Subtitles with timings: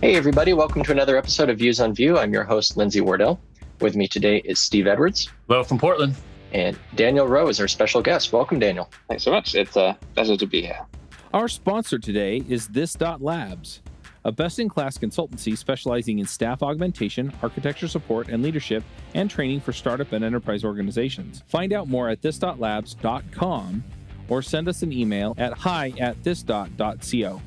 [0.00, 0.52] Hey, everybody.
[0.52, 2.16] Welcome to another episode of Views on Vue.
[2.16, 3.40] I'm your host, Lindsay Wardell.
[3.80, 5.28] With me today is Steve Edwards.
[5.48, 6.14] Hello from Portland.
[6.52, 8.32] And Daniel Roe is our special guest.
[8.32, 8.88] Welcome, Daniel.
[9.08, 9.56] Thanks so much.
[9.56, 10.86] It's a pleasure to be here.
[11.34, 13.82] Our sponsor today is This Labs,
[14.24, 18.84] a best in class consultancy specializing in staff augmentation, architecture support, and leadership
[19.14, 21.42] and training for startup and enterprise organizations.
[21.48, 23.82] Find out more at this.labs.com
[24.28, 27.42] or send us an email at hi at this.co.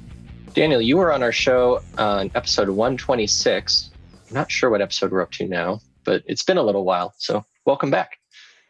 [0.54, 3.89] Daniel, you were on our show on episode 126.
[4.30, 7.13] I'm not sure what episode we're up to now, but it's been a little while.
[7.20, 8.17] So welcome back.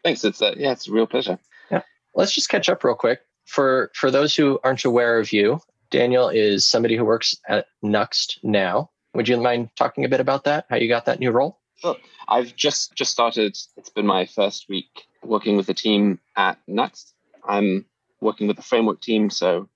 [0.04, 0.22] Thanks.
[0.22, 1.40] It's a, yeah, it's a real pleasure.
[1.72, 1.82] Yeah.
[2.14, 3.20] Let's just catch up real quick.
[3.46, 5.60] For for those who aren't aware of you,
[5.90, 8.90] Daniel is somebody who works at Nuxt now.
[9.14, 10.66] Would you mind talking a bit about that?
[10.70, 11.58] How you got that new role?
[11.78, 11.96] Sure.
[12.28, 13.58] I've just just started.
[13.76, 17.12] It's been my first week working with the team at Nuxt.
[17.46, 17.86] I'm
[18.20, 19.68] working with the framework team, so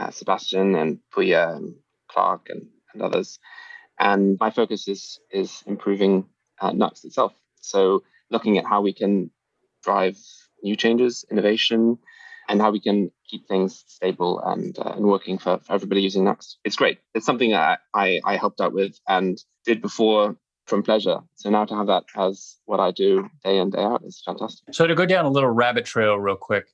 [0.00, 1.74] uh, Sebastian and Pooya and
[2.10, 3.38] Clark and, and others.
[3.98, 6.24] And my focus is is improving
[6.60, 7.34] uh, Nuxt itself.
[7.60, 9.30] So looking at how we can
[9.82, 10.16] drive
[10.62, 11.98] new changes, innovation,
[12.48, 16.24] and how we can keep things stable and uh, and working for, for everybody using
[16.24, 16.56] Nuxt.
[16.64, 16.98] It's great.
[17.14, 20.36] It's something that I, I helped out with and did before
[20.66, 21.18] from pleasure.
[21.34, 24.72] So now to have that as what I do day in, day out is fantastic.
[24.72, 26.66] So to go down a little rabbit trail real quick,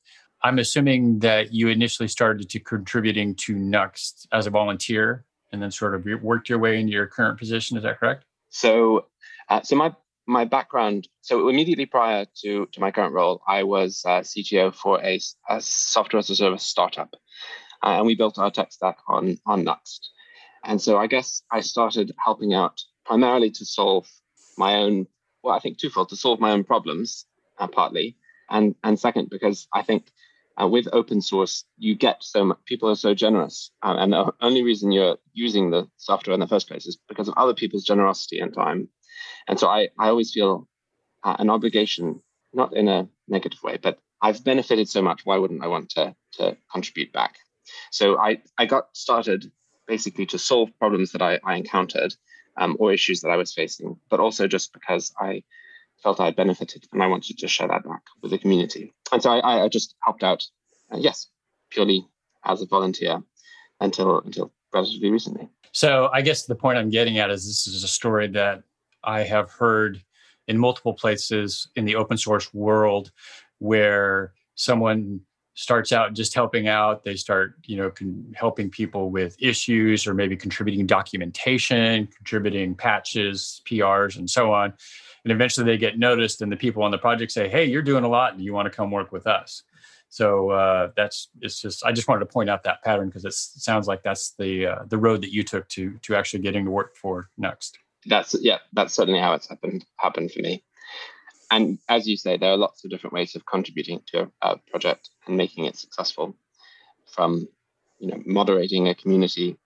[0.47, 5.73] I'm assuming that you initially started to contributing to Nuxt as a volunteer and then
[5.73, 7.77] sort of worked your way into your current position.
[7.77, 8.25] Is that correct?
[8.51, 9.07] So,
[9.49, 9.93] uh, so my
[10.29, 11.09] my background.
[11.21, 15.61] So immediately prior to to my current role, I was uh, CTO for a, a,
[15.61, 17.17] software as a service startup,
[17.83, 19.99] uh, and we built our tech stack on on Nuxt.
[20.65, 24.07] And so I guess I started helping out primarily to solve
[24.57, 25.09] my own.
[25.43, 27.27] Well, I think twofold to solve my own problems,
[27.59, 28.17] uh, partly,
[28.49, 30.13] and and second because I think
[30.61, 33.71] uh, with open source, you get so much, people are so generous.
[33.83, 37.29] Uh, and the only reason you're using the software in the first place is because
[37.29, 38.89] of other people's generosity and time.
[39.49, 40.69] And so I, I always feel
[41.25, 42.21] uh, an obligation,
[42.53, 45.23] not in a negative way, but I've benefited so much.
[45.25, 47.37] Why wouldn't I want to, to contribute back?
[47.91, 49.51] So I, I got started
[49.87, 52.15] basically to solve problems that I, I encountered
[52.57, 55.43] um, or issues that I was facing, but also just because I
[56.03, 58.95] felt I had benefited and I wanted to share that back with the community.
[59.13, 60.45] And so I, I just helped out,
[60.93, 61.29] uh, yes,
[61.71, 62.07] purely
[62.45, 63.23] as a volunteer
[63.81, 65.49] until until relatively recently.
[65.73, 68.63] So I guess the point I'm getting at is this is a story that
[69.05, 70.03] I have heard
[70.49, 73.11] in multiple places in the open source world
[73.59, 75.21] where someone
[75.57, 77.03] starts out just helping out.
[77.03, 83.63] They start you know con- helping people with issues or maybe contributing documentation contributing patches
[83.67, 84.73] prs and so on.
[85.25, 88.05] And eventually they get noticed and the people on the project say hey you're doing
[88.05, 89.65] a lot and you want to come work with us.
[90.09, 93.35] So uh, that's it's just i just wanted to point out that pattern because it
[93.35, 96.71] sounds like that's the uh, the road that you took to to actually getting to
[96.71, 97.73] work for Nuxt.
[98.05, 100.63] that's yeah that's certainly how it's happened happened for me
[101.51, 105.11] and as you say there are lots of different ways of contributing to a, project
[105.27, 106.37] and making it successful
[107.07, 107.49] from
[107.99, 109.57] you know moderating a community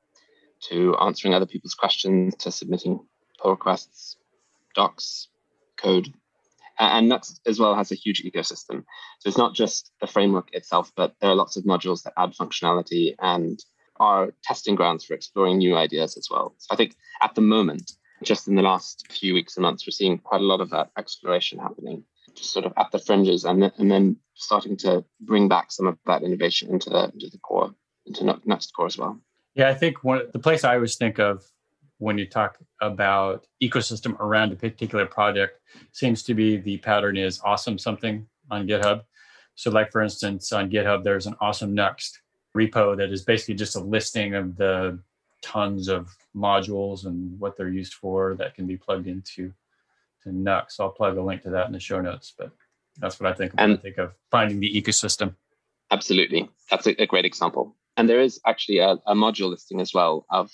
[0.60, 3.00] to answering other people's questions to submitting
[3.40, 4.16] pull requests
[4.74, 5.28] docs
[5.76, 6.12] code.
[6.78, 8.84] And Nuxt as well has a huge ecosystem.
[9.18, 12.32] So it's not just the framework itself, but there are lots of modules that add
[12.32, 13.62] functionality and
[13.98, 16.54] are testing grounds for exploring new ideas as well.
[16.56, 17.92] So I think at the moment,
[18.24, 20.90] just in the last few weeks and months, we're seeing quite a lot of that
[20.98, 22.04] exploration happening,
[22.34, 25.86] just sort of at the fringes, and then, and then starting to bring back some
[25.86, 27.74] of that innovation into the into the core,
[28.06, 29.20] into Nuxt core as well.
[29.54, 31.44] Yeah, I think one the place I always think of
[31.98, 35.60] when you talk about ecosystem around a particular project
[35.92, 39.02] seems to be the pattern is awesome something on GitHub.
[39.54, 42.12] So, like for instance, on GitHub, there's an awesome Nuxt
[42.56, 44.98] repo that is basically just a listing of the
[45.42, 49.52] tons of modules and what they're used for that can be plugged into
[50.22, 50.72] to Nuxt.
[50.72, 52.34] So I'll plug a link to that in the show notes.
[52.36, 52.50] But
[52.98, 53.52] that's what I think.
[53.58, 55.34] And I think of finding the ecosystem.
[55.90, 57.74] Absolutely, that's a, a great example.
[57.96, 60.50] And there is actually a, a module listing as well of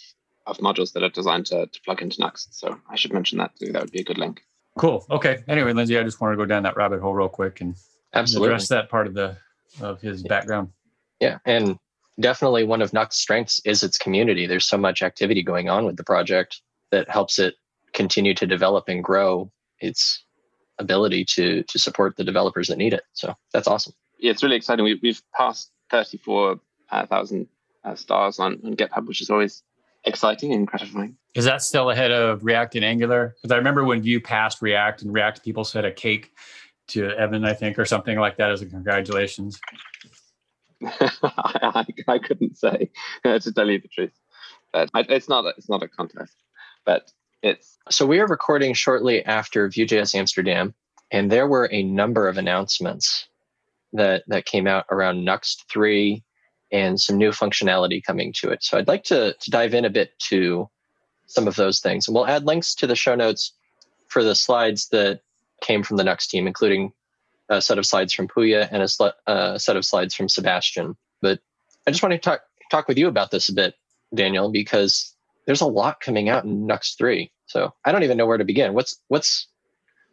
[0.47, 2.49] of modules that are designed to, to plug into Nuxt.
[2.53, 3.73] So I should mention that too.
[3.73, 4.43] That would be a good link.
[4.79, 5.05] Cool.
[5.11, 5.43] Okay.
[5.49, 7.75] Anyway, Lindsay, I just want to go down that rabbit hole real quick and
[8.15, 8.49] Absolutely.
[8.49, 9.37] address that part of the
[9.81, 10.71] of his background.
[11.21, 11.79] Yeah, and
[12.21, 14.47] definitely one of Nuxt's strengths is its community.
[14.47, 16.61] There's so much activity going on with the project
[16.91, 17.55] that helps it
[17.93, 20.25] continue to develop and grow its
[20.79, 23.03] ability to to support the developers that need it.
[23.13, 23.95] So that's awesome.
[24.19, 24.85] Yeah, it's really exciting.
[24.85, 27.49] We, we've passed 34,000
[27.85, 29.63] uh, stars on, on GitHub, which is always
[30.05, 31.17] exciting and gratifying.
[31.35, 33.35] Is that still ahead of React and Angular?
[33.37, 36.33] Because I remember when Vue passed React and React people said a cake
[36.89, 39.61] to Evan, I think, or something like that as a congratulations.
[40.85, 41.11] I,
[41.63, 42.91] I, I, couldn't say
[43.25, 44.13] to tell you the truth,
[44.73, 46.37] but I, it's not a, it's not a contest.
[46.85, 47.11] but
[47.43, 50.75] it's so we are recording shortly after Vue.js Amsterdam,
[51.11, 53.29] and there were a number of announcements
[53.93, 56.23] that that came out around Nuxt three
[56.73, 58.63] and some new functionality coming to it.
[58.63, 60.69] So I'd like to to dive in a bit to
[61.27, 63.53] some of those things, and we'll add links to the show notes
[64.09, 65.21] for the slides that
[65.63, 66.93] came from the Nuxt team, including
[67.49, 70.97] a set of slides from Pooya and a, sl- set of slides from Sebastian.
[71.23, 71.41] But
[71.87, 73.75] I just want to talk talk with you about this a bit,
[74.15, 75.15] Daniel, because
[75.47, 77.31] there's a lot coming out in Nuxt three.
[77.47, 78.75] So I don't even know where to begin.
[78.75, 79.49] What's what's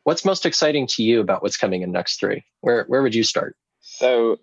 [0.04, 2.44] what's most exciting to you about what's coming in Nuxt three?
[2.62, 3.56] Where where would you start?
[3.82, 4.40] So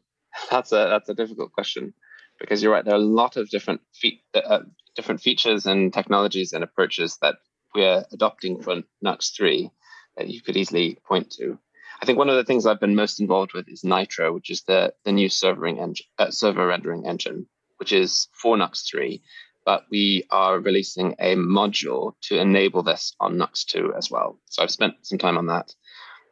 [0.50, 1.94] that's a that's a difficult question
[2.40, 2.84] because you're right.
[2.84, 4.60] There are a lot of different fe- uh,
[4.96, 7.36] different features and technologies and approaches that
[7.74, 9.70] we're adopting for Nuxt three
[10.16, 11.58] that you could easily point to.
[12.02, 14.62] I think one of the things I've been most involved with is Nitro, which is
[14.62, 19.22] the the new servering engine, uh, server rendering engine, which is for Nuxt three
[19.64, 24.38] but we are releasing a module to enable this on Nuxt 2 as well.
[24.46, 25.72] So I've spent some time on that.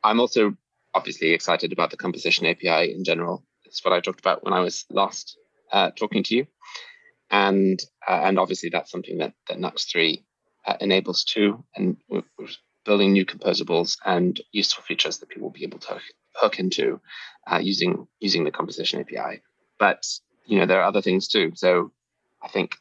[0.03, 0.57] I'm also
[0.95, 3.45] obviously excited about the composition API in general.
[3.65, 5.37] It's what I talked about when I was last
[5.73, 6.47] uh, talking to you.
[7.31, 7.79] And
[8.09, 10.25] uh, and obviously that's something that, that Nuxt 3
[10.67, 11.65] uh, enables too.
[11.77, 12.49] And we're, we're,
[12.89, 16.01] building new composables and useful features that people will be able to
[16.41, 17.01] hook into
[17.51, 19.43] uh, using using the composition API.
[19.79, 20.01] But
[20.47, 21.53] you know there are other things too.
[21.55, 21.93] So
[22.43, 22.77] I think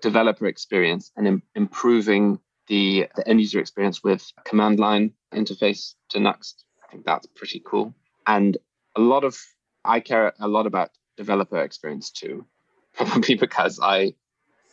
[0.00, 2.38] developer experience and Im- improving
[2.68, 6.54] the, the end user experience with command line interface to Nuxt.
[6.84, 7.94] I think that's pretty cool.
[8.26, 8.56] And
[8.96, 9.36] a lot of,
[9.84, 12.46] I care a lot about developer experience too,
[12.94, 14.14] probably because I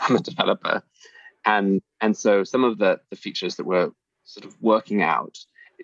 [0.08, 0.84] am a developer.
[1.46, 3.92] And, and so some of the, the features that we're
[4.24, 5.38] sort of working out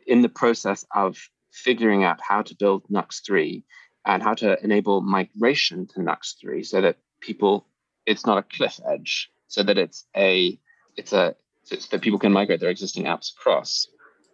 [0.07, 1.18] in the process of
[1.51, 3.63] figuring out how to build Nuxt 3
[4.06, 7.68] and how to enable migration to Nuxt 3 so that people,
[8.06, 10.57] it's not a cliff edge so that it's a
[10.95, 13.88] it's a so it's that people can migrate their existing apps across.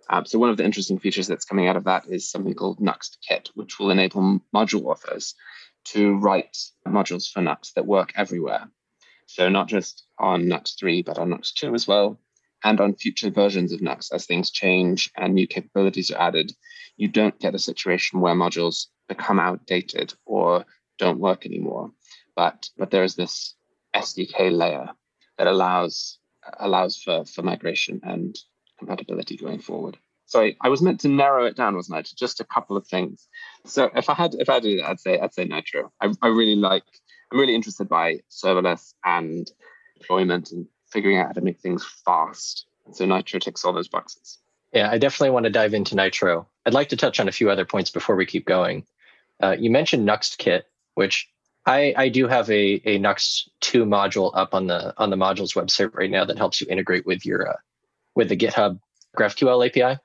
[0.10, 2.80] Um, so one of the interesting features that's coming out of that is something called
[2.80, 5.34] Nuxt Kit, which will enable module authors
[5.86, 6.56] to write
[6.88, 8.69] modules for Nuxt that work everywhere.
[9.25, 12.19] So not just on Nuxt 3, but on Nuxt 2 as well,
[12.66, 16.52] and on future versions of Nuxt as things change and new capabilities are added.
[16.98, 20.66] You don't get a situation where modules become outdated or
[20.98, 21.92] don't work anymore.
[22.36, 23.54] But but there is this
[23.96, 24.90] SDK layer
[25.38, 26.18] that allows
[26.60, 28.36] allows for for migration and
[28.80, 29.98] compatibility going forward.
[30.26, 32.88] Sorry, I was meant to narrow it down, wasn't I, to just a couple of
[32.88, 33.28] things.
[33.66, 35.92] So if I had if I did that, I'd say I'd say Nitro.
[36.02, 36.84] I, I really like
[37.32, 39.50] I'm really interested by serverless and
[40.00, 42.68] deployment and figuring out how to make things fast.
[42.94, 44.39] So Nitro ticks all those boxes.
[44.71, 46.47] Yeah, I definitely want to dive into Nitro.
[46.65, 48.86] I'd like to touch on a few other points before we keep going.
[49.44, 51.30] Uh, you mentioned Nuxt Kit, which
[51.65, 55.53] I, I do have a, a Nuxt 2 module up on the on the modules
[55.53, 57.57] website right now that helps you integrate with your uh,
[58.15, 58.80] with the GitHub
[59.18, 60.00] GraphQL API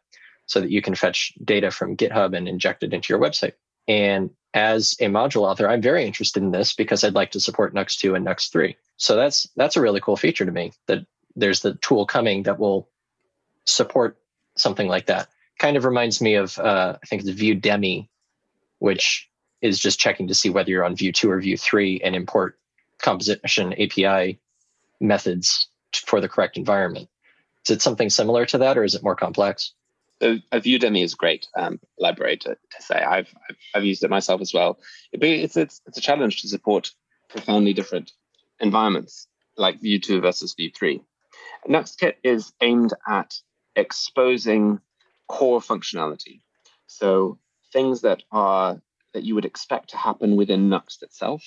[0.46, 3.52] so that you can fetch data from GitHub and inject it into your website.
[3.90, 7.75] And as a module author, I'm very interested in this because I'd like to support
[7.75, 8.76] Nuxt 2 and Nuxt 3.
[8.98, 11.04] So that's that's a really cool feature to me that
[11.34, 12.88] there's the tool coming that will
[13.64, 14.16] support
[14.56, 15.28] something like that.
[15.58, 18.08] Kind of reminds me of uh, I think it's Vue Demi,
[18.78, 19.28] which
[19.60, 22.60] is just checking to see whether you're on Vue 2 or Vue 3 and import
[22.98, 24.38] composition API
[25.00, 27.09] methods for the correct environment.
[27.66, 29.73] Is it something similar to that or is it more complex?
[30.23, 32.97] A Vue Demi is a great um, library to, to say.
[32.97, 34.79] I've, I've, I've used it myself as well.
[35.12, 36.93] it's, it's, it's a challenge to support
[37.29, 38.12] profoundly different
[38.61, 41.00] environments like Vue 2 versus Vue 3.
[41.69, 43.35] NuxtKit is aimed at
[43.77, 44.81] exposing
[45.29, 46.41] core functionality.
[46.87, 47.39] So
[47.73, 48.81] things that are
[49.12, 51.43] that you would expect to happen within Nuxt itself,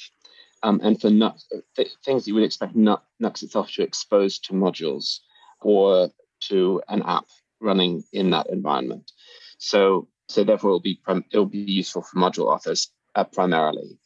[0.63, 5.19] um, and for Nuxt, th- things you would expect Nuxt itself to expose to modules
[5.61, 6.09] or
[6.49, 7.25] to an app
[7.63, 9.11] running in that environment.
[9.57, 13.97] So, so therefore, it'll be prim- it'll be useful for module authors uh, primarily.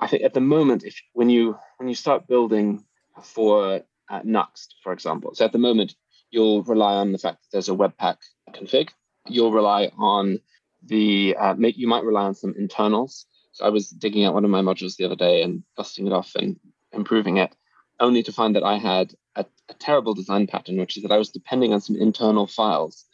[0.00, 2.84] I think at the moment, if when you when you start building
[3.22, 5.94] for uh, Nuxt, for example, so at the moment
[6.30, 8.18] you'll rely on the fact that there's a Webpack
[8.52, 8.90] config.
[9.28, 10.38] You'll rely on
[10.84, 13.26] the uh, you might rely on some internals.
[13.52, 16.12] So I was digging out one of my modules the other day and dusting it
[16.12, 16.60] off and
[16.92, 17.54] improving it,
[17.98, 21.18] only to find that I had a, a terrible design pattern, which is that I
[21.18, 23.04] was depending on some internal files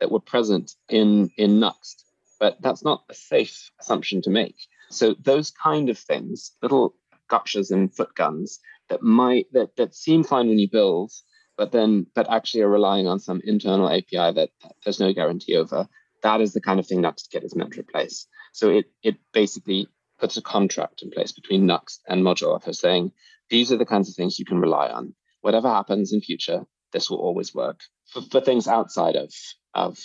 [0.00, 2.04] that were present in in Nuxt.
[2.40, 4.56] But that's not a safe assumption to make.
[4.90, 6.94] So those kind of things, little
[7.30, 11.12] gotchas and foot guns that might that that seem fine when you build,
[11.56, 14.50] but then but actually are relying on some internal API that
[14.84, 15.88] there's no guarantee over
[16.22, 18.26] that is the kind of thing NuxtKit is meant to replace.
[18.52, 19.88] So it it basically
[20.18, 23.12] puts a contract in place between Nuxt and module author saying
[23.50, 25.14] these are the kinds of things you can rely on.
[25.42, 27.80] Whatever happens in future, this will always work.
[28.06, 29.30] For, for things outside of,
[29.74, 29.98] of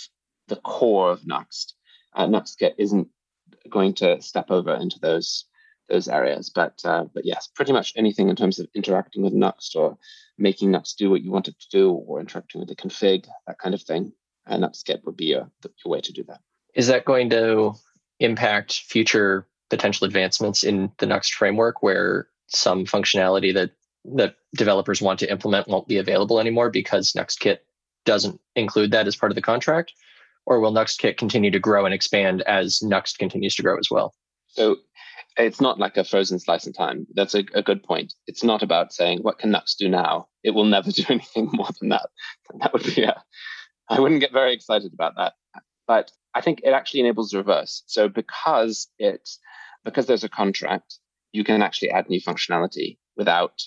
[0.48, 1.74] the core of Nuxt,
[2.16, 3.08] uh, NuxtKit isn't
[3.70, 5.46] going to step over into those
[5.90, 6.52] those areas.
[6.54, 9.98] But uh, but yes, pretty much anything in terms of interacting with Nuxt or
[10.38, 13.60] making Nuxt do what you want it to do, or interacting with the config, that
[13.60, 14.14] kind of thing.
[14.46, 16.40] And NuxtKit would be a, the, way to do that.
[16.74, 17.74] Is that going to
[18.20, 23.72] impact future potential advancements in the Nuxt framework, where some functionality that
[24.16, 27.58] that developers want to implement won't be available anymore because NuxtKit
[28.06, 29.94] doesn't include that as part of the contract?
[30.46, 34.14] Or will NuxtKit continue to grow and expand as Nuxt continues to grow as well?
[34.48, 34.78] So
[35.38, 37.06] it's not like a frozen slice in time.
[37.14, 38.14] That's a, a, good point.
[38.28, 40.28] It's not about saying what can Nuxt do now.
[40.44, 42.10] It will never do anything more than that.
[42.60, 43.22] That would be a,
[43.90, 45.34] I wouldn't get very excited about that.
[45.86, 47.84] But I think it actually enables reverse.
[47.88, 49.28] So because it
[49.84, 51.00] because there's a contract,
[51.32, 53.62] you can actually add new functionality without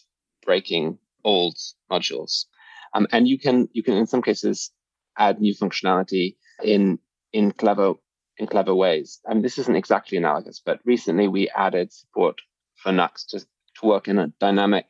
[0.45, 1.57] breaking old
[1.91, 2.47] modules.
[2.95, 4.71] Um, and you can you can in some cases
[5.17, 6.99] add new functionality in
[7.33, 7.95] in clever
[8.39, 9.21] in clever ways.
[9.29, 12.41] Mean, this isn't exactly analogous, but recently we added support
[12.77, 14.87] for Nuxt to, to work in a dynamic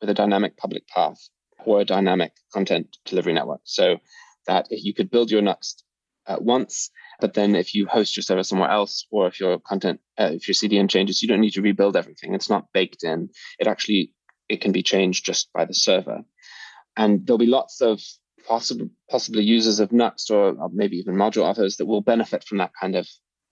[0.00, 1.28] with a dynamic public path
[1.64, 3.60] or a dynamic content delivery network.
[3.64, 3.98] So
[4.46, 5.82] that if you could build your Nuxt
[6.26, 10.00] at once, but then if you host your server somewhere else, or if your content,
[10.18, 12.34] uh, if your CDN changes, you don't need to rebuild everything.
[12.34, 13.28] It's not baked in.
[13.58, 14.12] It actually
[14.48, 16.22] it can be changed just by the server,
[16.96, 18.00] and there'll be lots of
[18.46, 22.72] possible possibly users of Nuxt or maybe even module authors that will benefit from that
[22.78, 23.08] kind of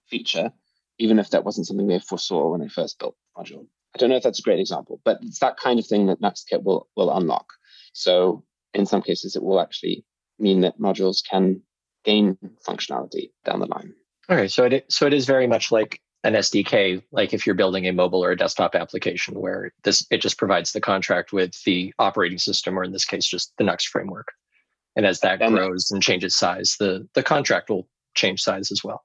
[0.09, 0.53] feature,
[0.99, 3.67] even if that wasn't something they foresaw when they first built the module.
[3.95, 6.21] I don't know if that's a great example, but it's that kind of thing that
[6.21, 7.47] NuxtKit will will unlock.
[7.93, 8.45] So
[8.75, 10.05] in some cases, it will actually
[10.39, 11.63] mean that modules can
[12.05, 13.95] gain functionality down the line.
[14.31, 17.87] Okay, so it so it is very much like an SDK, like if you're building
[17.87, 21.93] a mobile or a desktop application, where this it just provides the contract with the
[21.99, 24.33] operating system, or in this case, just the Nuxt framework.
[24.95, 28.85] And as that and, grows and changes size, the the contract will change size as
[28.85, 29.03] well.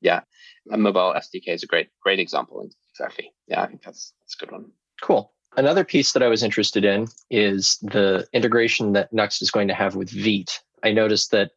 [0.00, 0.22] Yeah,
[0.70, 2.68] a mobile SDK is a great great example.
[2.90, 3.32] Exactly.
[3.46, 4.72] Yeah, I think that's that's a good one.
[5.02, 5.32] Cool.
[5.56, 9.74] Another piece that I was interested in is the integration that Nuxt is going to
[9.74, 10.60] have with Vite.
[10.82, 11.52] I noticed that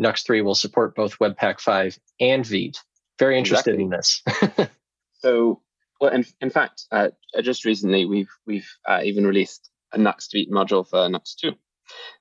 [0.00, 2.78] Nuxt 3 will support both Webpack 5 and Vite.
[3.18, 3.84] Very interested exactly.
[3.84, 4.68] in this.
[5.20, 5.62] so,
[6.00, 7.08] well, in, in fact, uh,
[7.42, 11.52] just recently we've we've uh, even released a Nuxt module for Nuxt 2.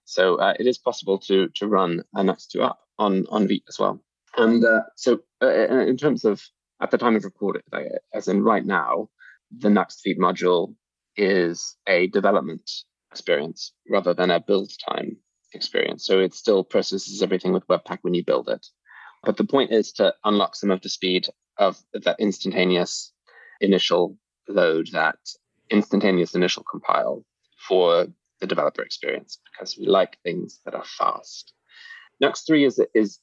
[0.06, 3.64] So uh, it is possible to to run a Nuxt 2 app on on Vite
[3.68, 4.02] as well.
[4.38, 6.42] And uh, so, uh, in terms of
[6.82, 7.64] at the time of recording,
[8.14, 9.10] as in right now,
[9.58, 10.76] the Nuxt module
[11.16, 12.70] is a development
[13.12, 15.18] experience rather than a build time
[15.54, 16.06] experience.
[16.06, 18.66] So it still processes everything with Webpack when you build it.
[19.26, 21.28] But the point is to unlock some of the speed
[21.58, 23.12] of that instantaneous
[23.60, 24.18] initial
[24.48, 25.18] load, that
[25.70, 27.26] instantaneous initial compile
[27.68, 28.08] for
[28.40, 31.54] the developer experience, because we like things that are fast.
[32.22, 33.20] Nuxt 3 is is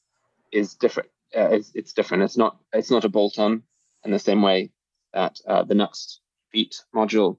[0.50, 1.08] is different.
[1.34, 2.22] Uh, it's, it's, different.
[2.22, 3.62] It's not it's not a bolt-on
[4.04, 4.70] in the same way
[5.14, 6.18] that uh, the Nuxt
[6.54, 7.38] Vite module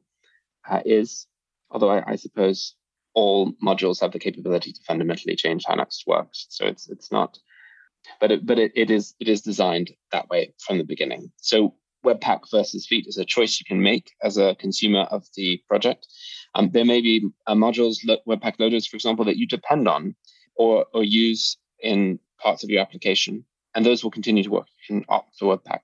[0.68, 1.28] uh, is.
[1.70, 2.76] Although I, I suppose
[3.14, 6.48] all modules have the capability to fundamentally change how Nuxt works.
[6.50, 7.38] So it's it's not,
[8.20, 11.32] but it, but it, it is it is designed that way from the beginning.
[11.38, 15.62] So Webpack versus Vite is a choice you can make as a consumer of the
[15.68, 16.08] project.
[16.56, 20.16] Um, there may be uh, modules, Webpack loaders, for example, that you depend on
[20.56, 24.68] or or use in parts of your application, and those will continue to work.
[24.88, 25.80] You can opt for Webpack,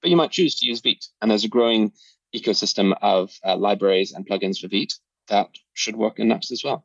[0.00, 1.92] but you might choose to use Vite, and there's a growing
[2.34, 4.94] ecosystem of uh, libraries and plugins for Vite
[5.28, 6.84] that should work in Nuxt as well.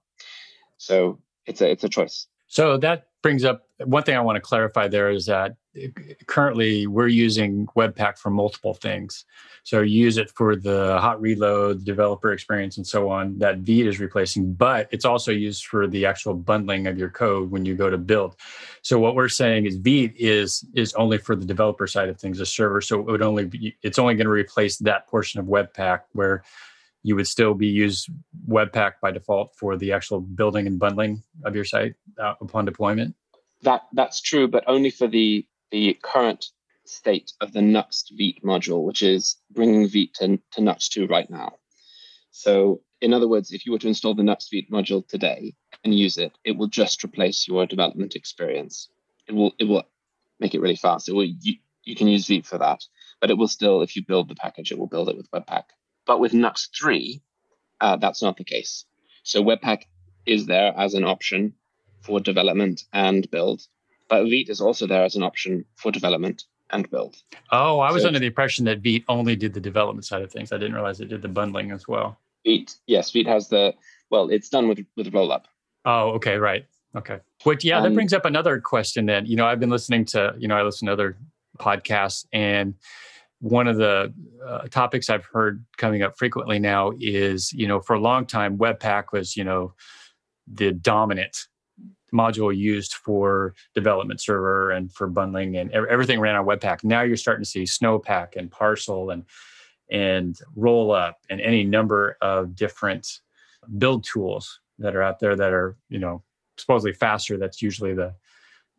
[0.77, 2.27] So it's a it's a choice.
[2.47, 5.55] So that brings up one thing I want to clarify there is that
[6.27, 9.25] currently we're using Webpack for multiple things.
[9.63, 13.87] So you use it for the hot reload, developer experience, and so on that Vite
[13.87, 17.75] is replacing, but it's also used for the actual bundling of your code when you
[17.75, 18.35] go to build.
[18.81, 22.39] So what we're saying is Vite is is only for the developer side of things,
[22.39, 22.81] a server.
[22.81, 26.43] So it would only be it's only going to replace that portion of Webpack where
[27.03, 28.09] you would still be use
[28.47, 33.15] Webpack by default for the actual building and bundling of your site uh, upon deployment.
[33.63, 36.45] That that's true, but only for the the current
[36.85, 41.29] state of the Nuxt Vite module, which is bringing Vite to, to Nuxt 2 right
[41.29, 41.53] now.
[42.31, 45.97] So, in other words, if you were to install the Nuxt Vite module today and
[45.97, 48.89] use it, it will just replace your development experience.
[49.27, 49.83] It will it will
[50.39, 51.09] make it really fast.
[51.09, 52.83] It will you, you can use Vite for that,
[53.21, 55.65] but it will still, if you build the package, it will build it with Webpack.
[56.05, 57.21] But with Nuxt 3,
[57.79, 58.85] uh, that's not the case.
[59.23, 59.83] So Webpack
[60.25, 61.53] is there as an option
[62.03, 63.67] for development and build,
[64.09, 67.17] but Vite is also there as an option for development and build.
[67.51, 70.31] Oh, I was so, under the impression that Vite only did the development side of
[70.31, 70.51] things.
[70.51, 72.17] I didn't realize it did the bundling as well.
[72.45, 73.73] Vite, yes, Vite has the
[74.09, 75.43] well, it's done with with rollup.
[75.85, 76.65] Oh, okay, right.
[76.95, 77.19] Okay.
[77.43, 79.25] Which yeah, um, that brings up another question then.
[79.25, 81.17] You know, I've been listening to, you know, I listen to other
[81.59, 82.75] podcasts and
[83.43, 84.13] one of the
[84.47, 88.57] uh, topics I've heard coming up frequently now is, you know, for a long time,
[88.57, 89.73] Webpack was, you know,
[90.47, 91.47] the dominant
[92.13, 96.83] module used for development server and for bundling and everything ran on Webpack.
[96.83, 99.25] Now you're starting to see Snowpack and Parcel and
[99.91, 103.19] and Rollup and any number of different
[103.77, 106.23] build tools that are out there that are, you know,
[106.57, 107.37] supposedly faster.
[107.37, 108.15] That's usually the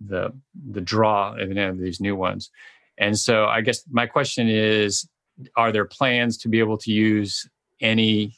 [0.01, 0.33] the
[0.71, 2.51] the draw of any of these new ones.
[2.99, 5.09] And so I guess my question is,
[5.57, 7.49] are there plans to be able to use
[7.81, 8.37] any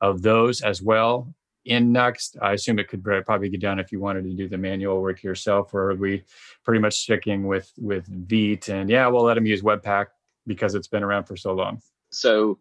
[0.00, 1.34] of those as well
[1.66, 2.36] in Nuxt?
[2.40, 5.22] I assume it could probably get done if you wanted to do the manual work
[5.22, 6.24] yourself, or are we
[6.64, 10.06] pretty much sticking with with Vite and yeah, we'll let them use Webpack
[10.46, 11.82] because it's been around for so long.
[12.10, 12.58] So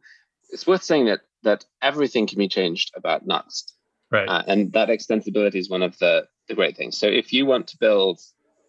[0.49, 3.71] it's worth saying that that everything can be changed about Nuxt.
[4.11, 4.27] Right.
[4.27, 6.97] Uh, and that extensibility is one of the, the great things.
[6.97, 8.19] So if you want to build,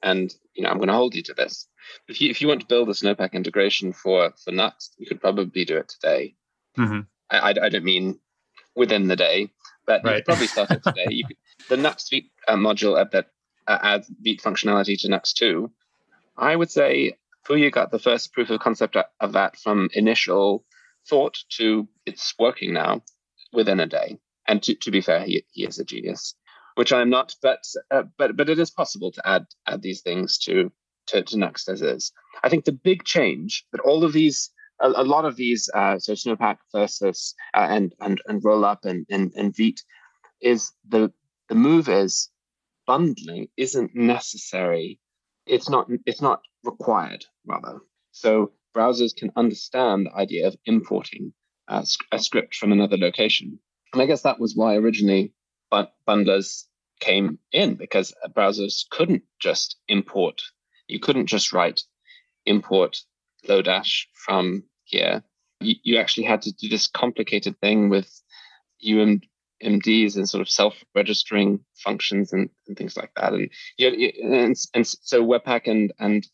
[0.02, 1.68] and you know, I'm going to hold you to this.
[2.08, 5.20] If you if you want to build a Snowpack integration for for Nuxt, you could
[5.20, 6.34] probably do it today.
[6.78, 7.00] Mm-hmm.
[7.30, 8.20] I, I, I, don't mean
[8.74, 9.50] within the day,
[9.86, 10.10] but right.
[10.10, 11.06] you could probably start it today.
[11.10, 11.36] You could,
[11.68, 13.26] the Nuxt Vite uh, module that
[13.66, 15.70] uh, adds Vite functionality to Nuxt 2,
[16.36, 17.16] I would say
[17.46, 20.64] Pooya got the first proof of concept of that from initial
[21.08, 23.02] thought to it's working now
[23.52, 24.18] within a day.
[24.48, 26.34] And to, to be fair, he, he is a genius,
[26.74, 27.34] which I'm not.
[27.42, 30.70] But uh, but but it is possible to add add these things to
[31.08, 32.12] to, to Nuxt as is.
[32.42, 35.98] I think the big change that all of these a, a lot of these uh,
[35.98, 39.80] so Snowpack versus uh, and and and Rollup and and and Vite
[40.40, 41.12] is the
[41.48, 42.30] the move is
[42.86, 45.00] bundling isn't necessary.
[45.46, 47.80] It's not it's not required rather.
[48.12, 51.32] So browsers can understand the idea of importing
[51.68, 53.58] uh, a script from another location
[53.92, 55.32] and I guess that was why originally
[55.72, 56.64] bundlers
[57.00, 60.42] came in because browsers couldn't just import.
[60.86, 61.82] You couldn't just write
[62.44, 62.98] import
[63.48, 65.22] Lodash from here.
[65.60, 68.10] You, you actually had to do this complicated thing with
[68.84, 73.32] UMDs and sort of self-registering functions and, and things like that.
[73.32, 76.26] And, you, and and so Webpack and and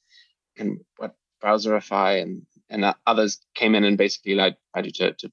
[0.59, 5.33] and what Browserify and and others came in and basically allowed you to, to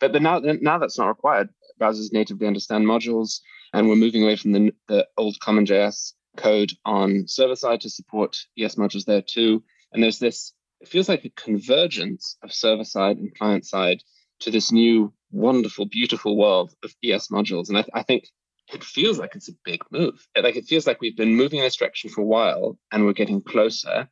[0.00, 3.40] but but now now that's not required browsers natively understand modules,
[3.72, 8.36] and we're moving away from the, the old CommonJS code on server side to support
[8.58, 9.62] ES modules there too.
[9.92, 14.02] And there's this, it feels like a convergence of server side and client side
[14.40, 17.68] to this new, wonderful, beautiful world of ES modules.
[17.68, 18.28] And I, I think
[18.72, 20.26] it feels like it's a big move.
[20.40, 23.12] Like it feels like we've been moving in this direction for a while and we're
[23.12, 24.08] getting closer.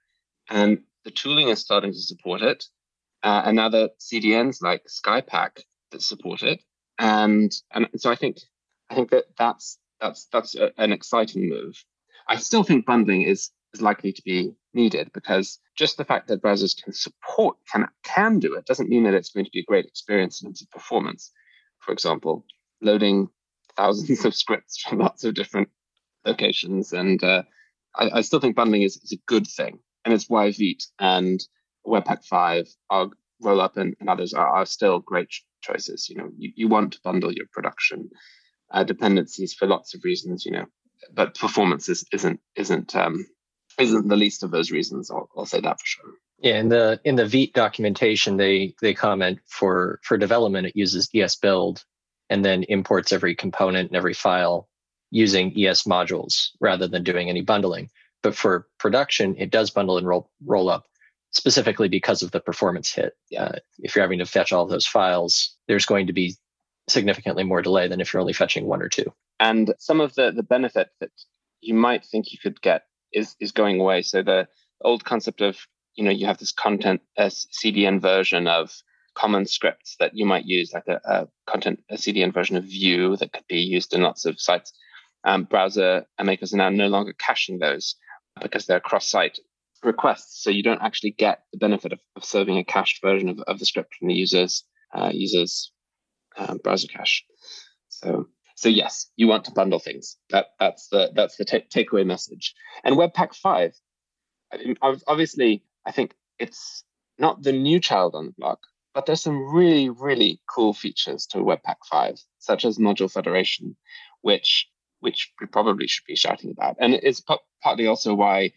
[0.50, 2.64] And the tooling is starting to support it.
[3.22, 6.62] Uh, and now the CDNs like Skypack that support it
[6.98, 8.38] and and so I think
[8.90, 11.82] I think that that's that's that's a, an exciting move.
[12.28, 16.42] I still think bundling is is likely to be needed because just the fact that
[16.42, 19.64] browsers can support can can do it doesn't mean that it's going to be a
[19.64, 21.32] great experience in terms of performance.
[21.80, 22.44] For example,
[22.80, 23.28] loading
[23.76, 25.68] thousands of scripts from lots of different
[26.24, 27.42] locations, and uh,
[27.96, 31.40] I, I, still think bundling is, is a good thing, and it's why Vite and
[31.86, 33.08] Webpack Five, are
[33.42, 36.08] Rollup, and, and others are, are still great choices.
[36.08, 38.10] You know, you, you want to bundle your production
[38.72, 40.44] uh, dependencies for lots of reasons.
[40.44, 40.66] You know,
[41.12, 43.24] but performance is, isn't isn't um,
[43.78, 45.10] isn't the least of those reasons.
[45.10, 46.10] I'll, I'll say that for sure.
[46.40, 51.08] Yeah, in the in the Vite documentation, they they comment for for development it uses
[51.14, 51.84] ES build
[52.30, 54.68] and then imports every component and every file
[55.10, 57.90] using ES modules rather than doing any bundling.
[58.22, 60.84] But for production, it does bundle and roll roll up
[61.30, 63.14] specifically because of the performance hit.
[63.36, 66.36] Uh, if you're having to fetch all those files, there's going to be
[66.88, 69.12] significantly more delay than if you're only fetching one or two.
[69.40, 71.10] And some of the the benefit that
[71.60, 74.02] you might think you could get is is going away.
[74.02, 74.48] So the
[74.82, 75.58] old concept of
[75.94, 78.72] you know you have this content a CDN version of
[79.14, 83.16] common scripts that you might use, like a, a content a CDN version of Vue
[83.16, 84.72] that could be used in lots of sites.
[85.24, 87.96] Um, browser makers are now no longer caching those
[88.40, 89.40] because they're cross-site
[89.82, 93.40] requests, so you don't actually get the benefit of, of serving a cached version of,
[93.40, 95.72] of the script from the user's uh, user's
[96.36, 97.24] um, browser cache.
[97.88, 100.16] So so yes, you want to bundle things.
[100.30, 102.56] That that's the that's the t- takeaway message.
[102.82, 103.72] And Webpack five,
[105.06, 106.82] obviously, I think it's
[107.20, 108.58] not the new child on the block,
[108.94, 113.76] but there's some really really cool features to Webpack five, such as module federation,
[114.22, 114.68] which
[114.98, 116.74] which we probably should be shouting about.
[116.80, 118.50] And it's p- partly also why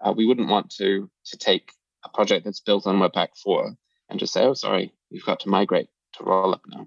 [0.00, 1.72] uh, we wouldn't want to to take
[2.04, 3.74] a project that's built on Webpack 4
[4.08, 6.86] and just say, oh, sorry, you've got to migrate to Rollup now.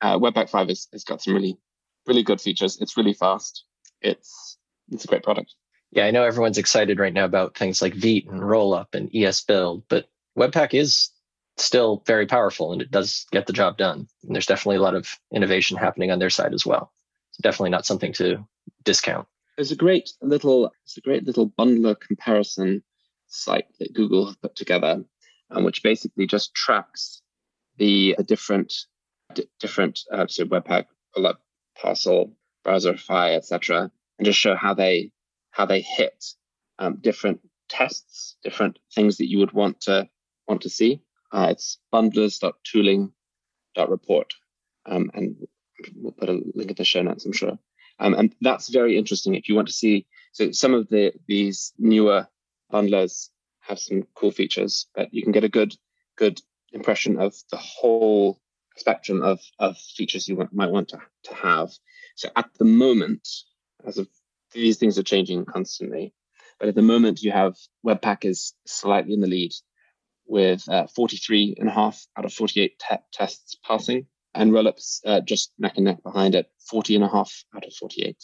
[0.00, 1.58] Uh, Webpack 5 has, has got some really,
[2.06, 2.78] really good features.
[2.80, 3.64] It's really fast.
[4.00, 4.58] it's
[4.90, 5.54] it's a great product.
[5.90, 9.42] Yeah, I know everyone's excited right now about things like Vite and Rollup and ES
[9.42, 11.10] Build, but Webpack is
[11.56, 14.06] still very powerful and it does get the job done.
[14.24, 16.92] And there's definitely a lot of innovation happening on their side as well.
[17.30, 18.46] It's definitely not something to
[18.84, 19.26] discount.
[19.56, 22.82] There's a great little it's a great little bundler comparison
[23.28, 25.02] site that Google have put together,
[25.50, 27.22] um, which basically just tracks
[27.78, 28.72] the, the different
[29.34, 31.36] d- different uh, so Webpack, Rollup,
[31.80, 32.32] Parcel,
[32.66, 35.12] Browserify, etc., and just show how they
[35.50, 36.34] how they hit
[36.78, 40.08] um, different tests, different things that you would want to
[40.46, 41.02] want to see.
[41.32, 44.34] Uh, it's bundlers.tooling.report.
[44.86, 45.36] Um, and
[45.96, 47.58] we'll put a link in the show notes, I'm sure.
[47.98, 50.06] Um, and that's very interesting if you want to see.
[50.32, 52.28] So some of the these newer
[52.72, 55.74] bundlers have some cool features, but you can get a good
[56.16, 56.40] good
[56.72, 58.40] impression of the whole
[58.76, 61.70] spectrum of, of features you want, might want to, to have.
[62.14, 63.26] So at the moment,
[63.84, 64.08] as of
[64.52, 66.14] these things are changing constantly,
[66.58, 69.52] but at the moment you have Webpack is slightly in the lead
[70.26, 75.20] with uh, 43 and a half out of 48 te- tests passing, and Rollup's uh,
[75.20, 78.16] just neck and neck behind it, 40 and a half out of 48.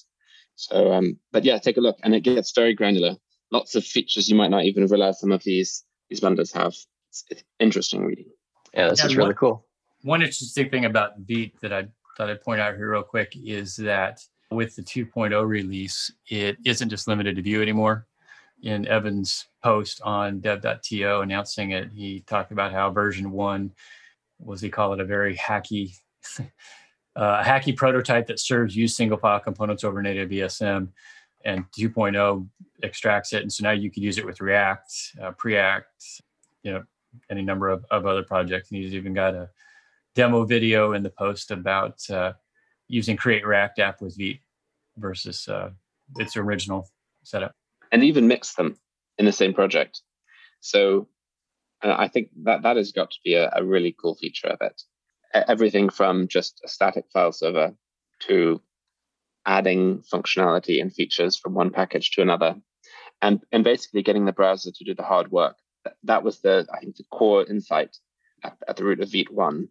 [0.54, 3.16] So, um, but yeah, take a look, and it gets very granular.
[3.50, 6.74] Lots of features you might not even realize some of these these bundles have.
[7.10, 8.30] It's, it's interesting reading.
[8.74, 9.66] Yeah, this yeah, is really cool.
[10.02, 11.86] One interesting thing about Vite that I
[12.16, 16.88] thought I'd point out here real quick is that with the 2.0 release, it isn't
[16.88, 18.06] just limited to Vue anymore
[18.62, 23.72] in Evan's post on dev.to announcing it, he talked about how version one
[24.38, 25.96] was he call it a very hacky,
[27.16, 30.88] uh, hacky prototype that serves use single file components over native ESM,
[31.44, 32.46] and 2.0
[32.82, 36.20] extracts it, and so now you can use it with React, uh, Preact,
[36.62, 36.84] you know,
[37.30, 38.70] any number of, of other projects.
[38.70, 39.50] And he's even got a
[40.14, 42.32] demo video in the post about uh,
[42.88, 44.40] using Create React app with Vite
[44.96, 45.70] versus uh,
[46.16, 46.88] its original
[47.22, 47.54] setup
[47.90, 48.76] and even mix them
[49.18, 50.00] in the same project.
[50.60, 51.08] So
[51.82, 54.58] uh, I think that that has got to be a, a really cool feature of
[54.60, 54.82] it.
[55.34, 57.74] Everything from just a static file server
[58.20, 58.60] to
[59.46, 62.54] adding functionality and features from one package to another,
[63.22, 65.56] and and basically getting the browser to do the hard work.
[66.04, 67.96] That was the I think the core insight
[68.44, 69.68] at, at the root of Vite one.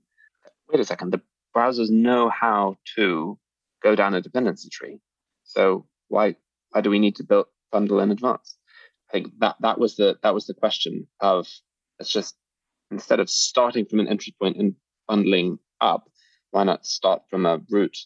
[0.72, 1.22] Wait a second, the
[1.56, 3.38] browsers know how to
[3.84, 5.00] go down a dependency tree.
[5.44, 6.36] So why
[6.72, 8.58] why do we need to build bundle in advance?
[9.10, 11.48] I think that that was the that was the question of
[12.00, 12.36] it's just
[12.90, 14.76] instead of starting from an entry point and
[15.08, 16.10] bundling up,
[16.52, 17.98] why not start from a root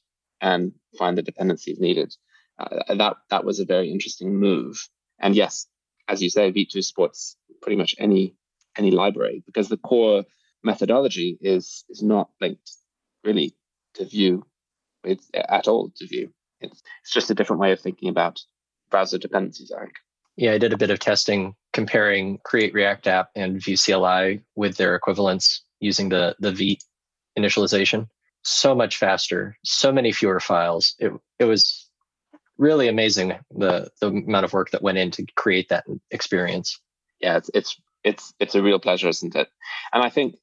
[0.42, 2.16] and find the dependencies needed?
[2.58, 4.90] Uh, that that was a very interesting move.
[5.20, 5.68] And yes,
[6.08, 8.36] as you say, V2 supports pretty much any
[8.78, 10.24] any library because the core
[10.66, 12.72] methodology is is not linked
[13.24, 13.56] really
[13.94, 14.44] to Vue
[15.06, 16.30] it's at all to Vue.
[16.62, 18.42] It's, it's just a different way of thinking about
[18.90, 19.94] browser dependencies, I think.
[20.38, 24.78] Yeah, I did a bit of testing comparing Create React App and Vue CLI with
[24.78, 26.80] their equivalents using the the v
[27.38, 28.08] initialization.
[28.44, 30.96] So much faster, so many fewer files.
[31.00, 31.90] It it was
[32.58, 36.80] really amazing the the amount of work that went in to create that experience.
[37.22, 39.48] Yeah, it's it's it's it's a real pleasure, isn't it?
[39.94, 40.36] And I think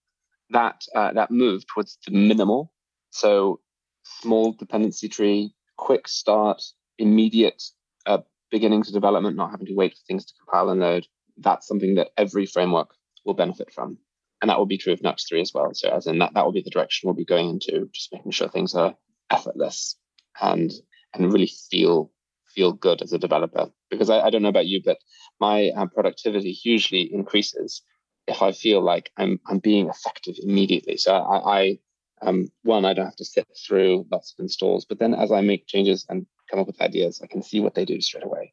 [0.53, 2.73] that uh, that move towards the minimal,
[3.11, 3.61] so
[4.05, 6.63] small dependency tree, quick start,
[6.99, 7.63] immediate
[8.07, 8.19] uh,
[8.51, 11.07] beginning to development, not having to wait for things to compile and load,
[11.39, 13.99] that's something that every framework will benefit from.
[14.41, 15.71] And that will be true of Nuxt 3 as well.
[15.73, 18.33] So as in that, that will be the direction we'll be going into, just making
[18.33, 18.95] sure things are
[19.31, 19.97] effortless
[20.41, 20.73] and
[21.15, 22.11] and really feel
[22.55, 23.71] feel good as a developer.
[23.91, 24.99] Because I, I don't know about you, but
[25.41, 27.83] my uh, productivity hugely increases
[28.27, 30.97] if I feel like I'm I'm being effective immediately.
[30.97, 31.79] So I, I
[32.23, 35.41] um, one, I don't have to sit through lots of installs, but then as I
[35.41, 37.21] make changes and come up with ideas.
[37.23, 38.53] I can see what they do straight away.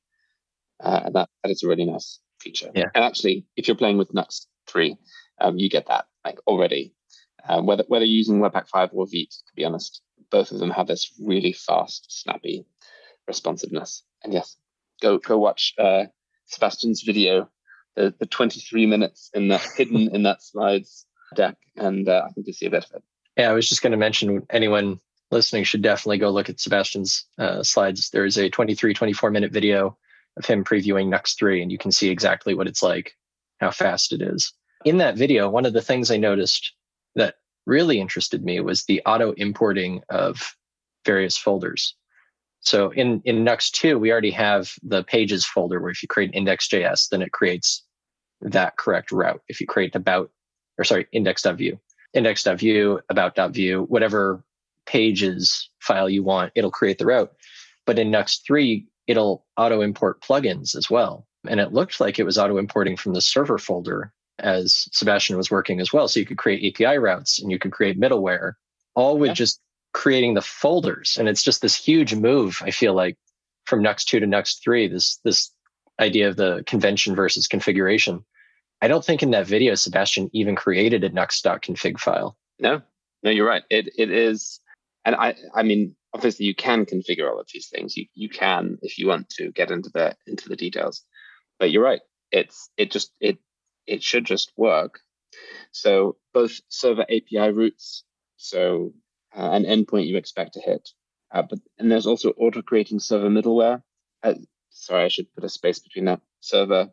[0.81, 2.71] Uh, and that, that is a really nice feature.
[2.73, 2.85] Yeah.
[2.95, 4.95] And actually, if you're playing with Nuxt 3,
[5.41, 6.93] um, you get that like already.
[7.47, 10.87] Um, whether whether using Webpack 5 or Vite, to be honest, both of them have
[10.87, 12.65] this really fast, snappy
[13.27, 14.03] responsiveness.
[14.23, 14.57] And yes,
[15.01, 16.05] go go watch uh,
[16.45, 17.49] Sebastian's video,
[17.99, 22.47] the, the 23 minutes in that hidden in that slides deck, and uh, I think
[22.47, 23.03] you'll see a bit of it.
[23.35, 27.25] Yeah, I was just going to mention anyone listening should definitely go look at Sebastian's
[27.37, 28.09] uh, slides.
[28.09, 29.97] There is a 23, 24 minute video
[30.37, 33.17] of him previewing Nuxt 3, and you can see exactly what it's like,
[33.59, 34.53] how fast it is.
[34.85, 36.73] In that video, one of the things I noticed
[37.15, 37.35] that
[37.65, 40.55] really interested me was the auto importing of
[41.05, 41.95] various folders.
[42.61, 46.31] So in, in Nuxt 2, we already have the pages folder where if you create
[46.33, 47.83] index.js, then it creates
[48.41, 49.41] that correct route.
[49.47, 50.31] If you create about,
[50.77, 51.79] or sorry, index.vue,
[52.13, 54.43] index.vue, about.vue, whatever
[54.85, 57.31] pages file you want, it'll create the route.
[57.85, 61.27] But in Nuxt 3, it'll auto import plugins as well.
[61.47, 65.51] And it looked like it was auto importing from the server folder as Sebastian was
[65.51, 66.07] working as well.
[66.07, 68.53] So you could create API routes and you could create middleware,
[68.95, 69.33] all with yeah.
[69.33, 69.61] just
[69.93, 71.17] creating the folders.
[71.19, 73.17] And it's just this huge move, I feel like,
[73.65, 75.51] from Nuxt 2 to Nuxt 3, this this
[75.99, 78.23] idea of the convention versus configuration.
[78.81, 82.37] I don't think in that video Sebastian even created a Nuxt.config file.
[82.59, 82.81] No,
[83.23, 83.63] no, you're right.
[83.69, 84.59] It it is,
[85.05, 87.97] and I I mean obviously you can configure all of these things.
[87.97, 91.03] You you can if you want to get into the into the details,
[91.59, 92.01] but you're right.
[92.31, 93.37] It's it just it
[93.85, 94.99] it should just work.
[95.71, 98.03] So both server API routes,
[98.37, 98.93] so
[99.35, 100.89] uh, an endpoint you expect to hit,
[101.31, 103.83] uh, but and there's also auto creating server middleware.
[104.23, 104.33] Uh,
[104.79, 106.89] sorry, I should put a space between that server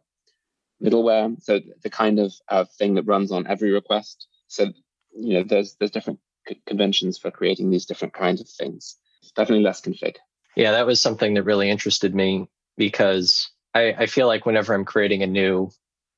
[0.83, 1.41] middleware.
[1.43, 4.27] So the kind of uh, thing that runs on every request.
[4.49, 4.67] So
[5.15, 8.97] you know, there's there's different c- conventions for creating these different kinds of things.
[9.23, 10.17] It's definitely less config.
[10.57, 14.85] Yeah, that was something that really interested me because I, I feel like whenever I'm
[14.85, 15.71] creating a new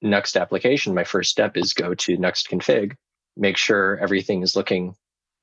[0.05, 2.97] Nuxt application, my first step is go to Nuxt config,
[3.37, 4.95] make sure everything is looking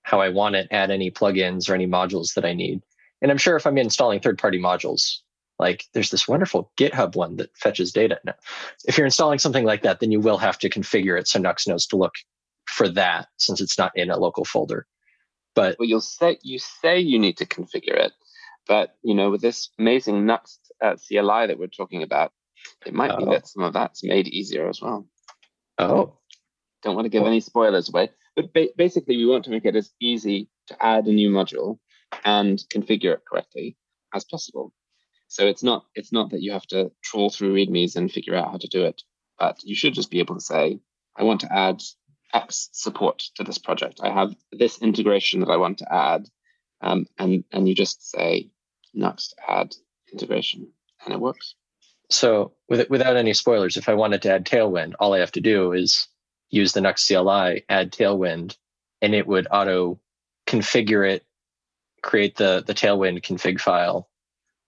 [0.03, 2.81] how I want it, add any plugins or any modules that I need.
[3.21, 5.19] And I'm sure if I'm installing third party modules,
[5.59, 8.19] like there's this wonderful GitHub one that fetches data.
[8.25, 8.35] Now,
[8.85, 11.67] if you're installing something like that, then you will have to configure it so Nuxt
[11.67, 12.15] knows to look
[12.67, 14.85] for that since it's not in a local folder.
[15.53, 18.11] But well, you'll say you say you need to configure it,
[18.67, 22.33] but you know with this amazing Nuxt uh, CLI that we're talking about,
[22.85, 23.17] it might oh.
[23.17, 25.07] be that some of that's made easier as well.
[25.77, 26.17] Oh,
[26.83, 29.75] don't want to give any spoilers away, but ba- basically we want to make it
[29.75, 31.79] as easy to add a new module
[32.23, 33.77] and configure it correctly
[34.13, 34.73] as possible.
[35.27, 38.51] So it's not it's not that you have to trawl through READMEs and figure out
[38.51, 39.01] how to do it,
[39.39, 40.79] but you should just be able to say,
[41.15, 41.81] I want to add
[42.33, 43.99] X support to this project.
[44.03, 46.27] I have this integration that I want to add,
[46.81, 48.49] um, and and you just say
[48.95, 49.75] Nuxt add
[50.11, 50.71] integration,
[51.03, 51.55] and it works.
[52.09, 55.41] So with, without any spoilers, if I wanted to add Tailwind, all I have to
[55.41, 56.07] do is
[56.49, 58.55] use the Nuxt CLI, add Tailwind,
[59.01, 59.99] and it would auto
[60.45, 61.25] configure it,
[62.03, 64.09] create the the Tailwind config file.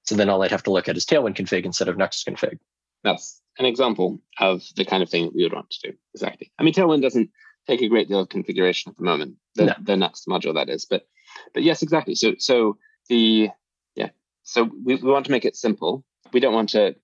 [0.07, 2.59] So then all I'd have to look at is Tailwind config instead of Nuxt config.
[3.03, 5.97] That's an example of the kind of thing that we would want to do.
[6.13, 6.49] Exactly.
[6.57, 7.29] I mean, Tailwind doesn't
[7.67, 9.35] take a great deal of configuration at the moment.
[9.55, 9.73] The, no.
[9.83, 11.05] the Nuxt module that is, but
[11.53, 12.15] but yes, exactly.
[12.15, 12.77] So so
[13.09, 13.49] the
[13.95, 14.09] yeah.
[14.43, 16.05] So we, we want to make it simple.
[16.31, 16.95] We don't want to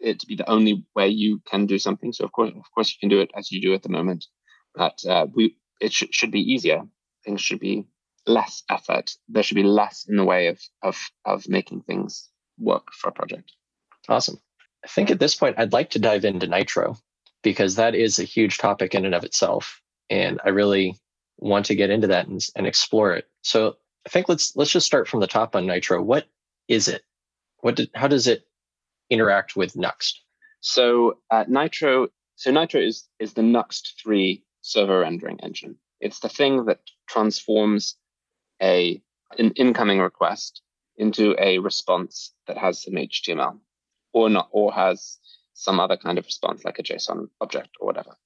[0.00, 2.12] it to be the only way you can do something.
[2.12, 4.26] So of course, of course, you can do it as you do at the moment.
[4.74, 6.82] But uh, we it sh- should be easier.
[7.24, 7.86] Things should be
[8.26, 9.12] less effort.
[9.28, 13.12] There should be less in the way of of of making things work for a
[13.12, 13.52] project.
[14.08, 14.40] Awesome.
[14.84, 16.96] I think at this point, I'd like to dive into Nitro
[17.42, 20.98] because that is a huge topic in and of itself and I really
[21.38, 23.28] want to get into that and, and explore it.
[23.42, 26.02] So I think let's let's just start from the top on Nitro.
[26.02, 26.26] What
[26.66, 27.02] is it?
[27.60, 28.44] What did, how does it
[29.10, 30.14] interact with Nuxt?
[30.60, 35.76] So uh, Nitro, so Nitro is is the Nuxt three server rendering engine.
[36.00, 37.96] It's the thing that transforms
[38.62, 39.02] a
[39.38, 40.62] an incoming request
[40.98, 43.58] into a response that has some HTML,
[44.12, 45.18] or not, or has
[45.54, 48.16] some other kind of response like a JSON object or whatever.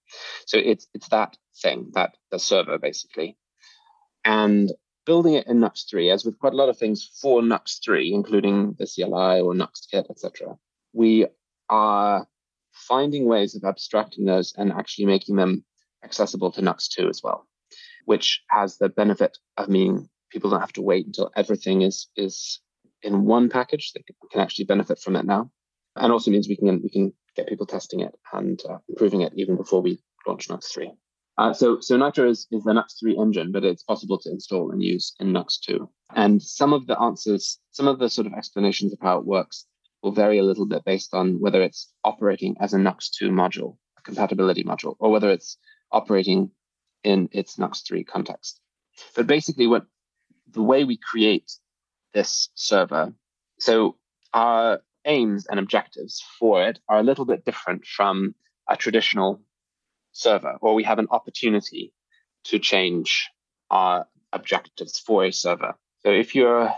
[0.47, 3.37] So it's it's that thing, that the server basically.
[4.25, 4.71] And
[5.07, 8.13] building it in Nuxt 3, as with quite a lot of things for Nuxt 3,
[8.13, 10.57] including the CLI or Nuxt Kit, etc.,
[10.93, 11.27] we
[11.69, 12.27] are
[12.73, 15.65] finding ways of abstracting those and actually making them
[16.05, 17.47] accessible to Nuxt 2 as well,
[18.05, 22.61] which has the benefit of meaning people don't have to wait until everything is is
[23.03, 23.93] in one package.
[23.93, 25.51] They can actually benefit from it now,
[25.97, 29.33] and also means we can we can get people testing it and uh, improving it
[29.37, 30.93] even before we launch Nuxt 3.
[31.39, 34.71] Uh, so, so Nitro is, is the Nuxt 3 engine, but it's possible to install
[34.71, 35.89] and use in Nuxt 2.
[36.15, 39.67] And some of the answers, some of the sort of explanations of how it works
[40.03, 43.77] will vary a little bit based on whether it's operating as a Nuxt 2 module,
[43.99, 45.57] a compatibility module, or whether it's
[45.91, 46.51] operating
[47.03, 48.61] in its Nuxt 3 context.
[49.17, 49.87] But basically, what
[50.53, 51.51] the way we create
[52.15, 53.13] this server,
[53.59, 53.97] so
[54.33, 58.35] our aims and objectives for it are a little bit different from
[58.69, 59.43] a traditional
[60.13, 61.93] server, or we have an opportunity
[62.45, 63.31] to change
[63.71, 65.75] our objectives for a server.
[66.01, 66.73] So if you're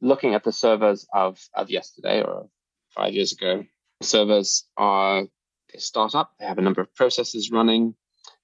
[0.00, 2.48] looking at the servers of, of yesterday or
[2.94, 3.64] five years ago,
[4.02, 5.24] servers are
[5.72, 7.94] they start up, they have a number of processes running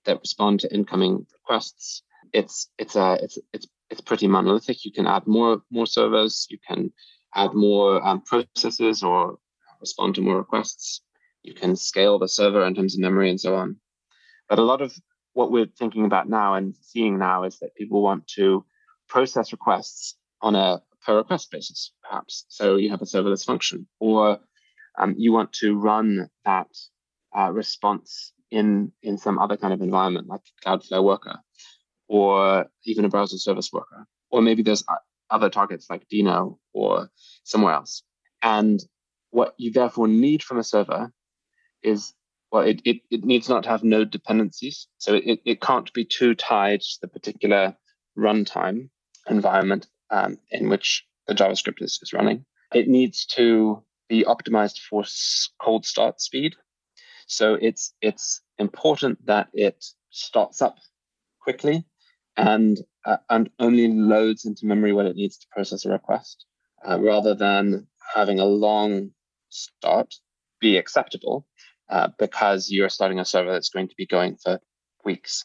[0.05, 2.03] that respond to incoming requests.
[2.33, 4.85] It's it's a it's it's it's pretty monolithic.
[4.85, 6.93] You can add more more servers, you can
[7.35, 9.39] add more um, processes or
[9.81, 11.03] respond to more requests.
[11.43, 13.77] You can scale the server in terms of memory and so on.
[14.49, 14.93] But a lot of
[15.33, 18.65] what we're thinking about now and seeing now is that people want to
[19.09, 22.45] process requests on a per request basis, perhaps.
[22.49, 24.39] So you have a serverless function, or
[24.99, 26.69] um, you want to run that
[27.37, 31.39] uh, response in in some other kind of environment like Cloudflare Worker,
[32.11, 34.83] or even a browser service worker, or maybe there's
[35.31, 37.09] other targets like Deno or
[37.45, 38.03] somewhere else.
[38.43, 38.81] And
[39.31, 41.13] what you therefore need from a server
[41.85, 42.13] is
[42.51, 44.89] well, it, it, it needs not to have node dependencies.
[44.99, 47.77] So it, it can't be too tied to the particular
[48.19, 48.89] runtime
[49.29, 52.45] environment um, in which the JavaScript is, is running.
[52.75, 55.05] It needs to be optimized for
[55.63, 56.57] cold start speed.
[57.29, 60.79] So it's it's important that it starts up
[61.41, 61.85] quickly
[62.41, 66.47] and uh, and only loads into memory when it needs to process a request,
[66.89, 69.11] uh, rather than having a long
[69.49, 70.15] start
[70.61, 71.47] be acceptable
[71.91, 74.61] uh, because you're starting a server that's going to be going for
[75.05, 75.45] weeks,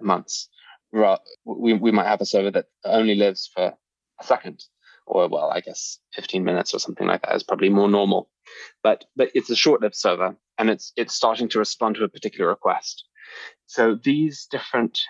[0.00, 0.48] months.
[0.92, 3.74] We, we might have a server that only lives for
[4.20, 4.62] a second
[5.06, 8.30] or well, I guess 15 minutes or something like that is probably more normal.
[8.82, 12.48] But but it's a short-lived server, and it's it's starting to respond to a particular
[12.48, 13.04] request.
[13.66, 15.00] So these different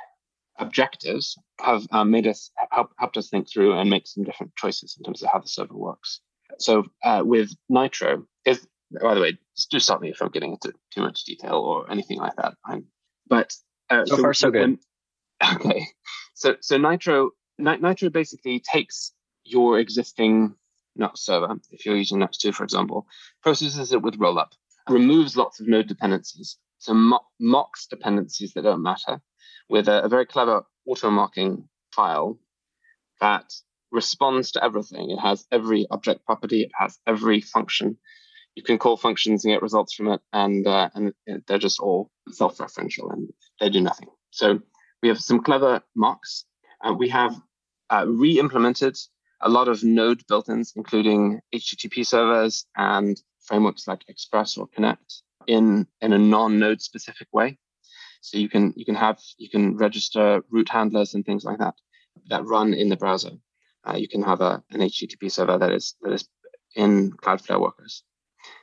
[0.59, 4.97] objectives have um, made us help, helped us think through and make some different choices
[4.99, 6.21] in terms of how the server works.
[6.59, 8.67] So uh, with Nitro, is
[9.03, 9.39] by the way,
[9.71, 12.55] do stop me if I'm getting into too much detail or anything like that.
[12.65, 12.87] I'm,
[13.29, 13.53] but
[13.91, 14.61] uh, so, so far so good.
[14.61, 14.79] When,
[15.55, 15.87] okay,
[16.35, 19.13] so so Nitro Nitro basically takes
[19.45, 20.55] your existing
[20.99, 23.07] Nuxt server, if you're using Nuxt 2, for example,
[23.43, 24.53] processes it with rollup,
[24.89, 29.21] removes lots of node dependencies, so mo- mocks dependencies that don't matter
[29.69, 32.39] with a, a very clever auto mocking file
[33.21, 33.53] that
[33.91, 35.11] responds to everything.
[35.11, 37.97] It has every object property, it has every function.
[38.55, 41.13] You can call functions and get results from it, and uh, and
[41.47, 44.09] they're just all self-referential and they do nothing.
[44.31, 44.61] So
[45.03, 46.45] we have some clever mocks.
[46.81, 47.41] Uh, we have
[47.91, 48.97] uh, re-implemented
[49.41, 55.87] a lot of node built-ins, including HTTP servers and frameworks like Express or Connect in,
[56.01, 57.59] in a non-node specific way.
[58.25, 61.75] So you can you can have you can register route handlers and things like that
[62.31, 63.33] that run in the browser.
[63.87, 66.27] Uh, you can have a, an HTTP server that is that is
[66.75, 68.03] in Cloudflare Workers.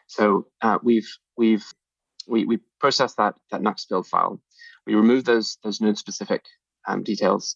[0.08, 1.64] So uh, we've we've
[2.28, 4.42] we, we process that that Nuxt build file.
[4.88, 6.44] We remove those those node specific
[6.88, 7.56] um, details,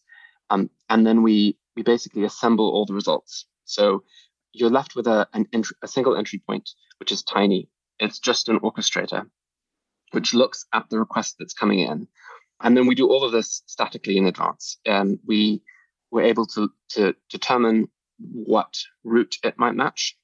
[0.52, 3.48] um, and then we we basically assemble all the results.
[3.63, 4.04] So
[4.54, 7.68] you're left with a, an entry, a single entry point, which is tiny.
[7.98, 9.26] It's just an orchestrator,
[10.15, 12.08] which looks at the request that's coming in.
[12.62, 14.78] And then we do all of this statically in advance.
[14.86, 15.62] And we
[16.10, 18.73] were able to, to determine what
[19.04, 20.17] route it might match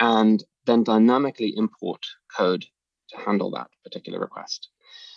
[0.00, 2.00] and then dynamically import
[2.34, 2.64] code
[3.10, 4.68] to handle that particular request.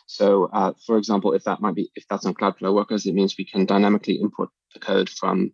[0.05, 3.35] So, uh, for example, if that might be if that's on Cloudflare Workers, it means
[3.37, 5.53] we can dynamically import the code from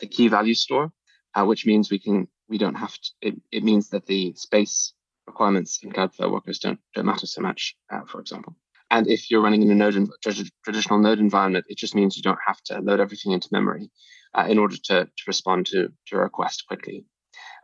[0.00, 0.92] the key value store,
[1.34, 3.10] uh, which means we can we don't have to.
[3.22, 4.92] It, it means that the space
[5.26, 8.56] requirements in Cloudflare Workers don't don't matter so much, uh, for example.
[8.90, 10.08] And if you're running in a node
[10.64, 13.90] traditional node environment, it just means you don't have to load everything into memory
[14.34, 17.04] uh, in order to, to respond to, to a request quickly.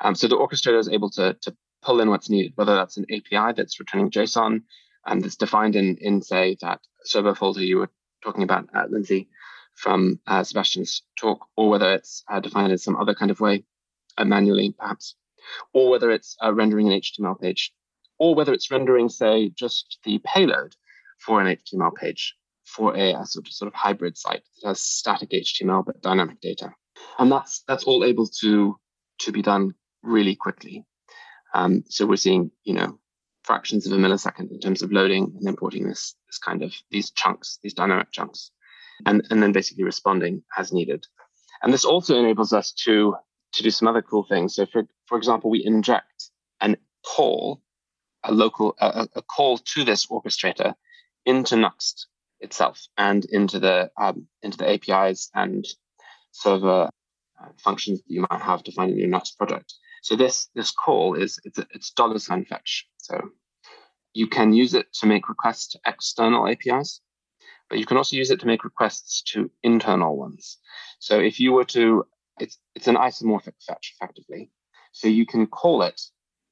[0.00, 3.06] Um, so the orchestrator is able to, to pull in what's needed, whether that's an
[3.10, 4.62] API that's returning JSON,
[5.06, 7.90] and it's defined in, in say, that server folder you were
[8.22, 9.28] talking about, uh, Lindsay,
[9.74, 13.64] from uh, Sebastian's talk, or whether it's uh, defined in some other kind of way,
[14.18, 15.14] uh, manually perhaps,
[15.72, 17.72] or whether it's uh, rendering an HTML page,
[18.18, 20.74] or whether it's rendering, say, just the payload
[21.18, 24.80] for an HTML page for a, a sort, of, sort of hybrid site that has
[24.80, 26.70] static HTML but dynamic data.
[27.18, 28.78] And that's that's all able to
[29.20, 30.84] to be done really quickly.
[31.54, 32.98] Um, so we're seeing, you know,
[33.44, 37.10] fractions of a millisecond in terms of loading and importing this, this kind of these
[37.10, 38.50] chunks, these dynamic chunks,
[39.04, 41.06] and, and then basically responding as needed.
[41.62, 43.14] And this also enables us to,
[43.52, 44.54] to do some other cool things.
[44.54, 47.60] So for, for example, we inject an call,
[48.24, 50.74] a local, a, a call to this orchestrator
[51.26, 52.06] into Nuxt
[52.40, 55.64] itself and into the, um, into the APIs and
[56.32, 56.88] server
[57.40, 59.74] uh, functions that you might have defined in your Nuxt project.
[60.02, 62.88] So this this call is it's it's dollar sign fetch.
[62.98, 63.20] So
[64.12, 67.00] you can use it to make requests to external APIs,
[67.70, 70.58] but you can also use it to make requests to internal ones.
[70.98, 72.06] So if you were to,
[72.42, 74.50] it's it's an isomorphic fetch effectively.
[74.92, 76.00] So you can call it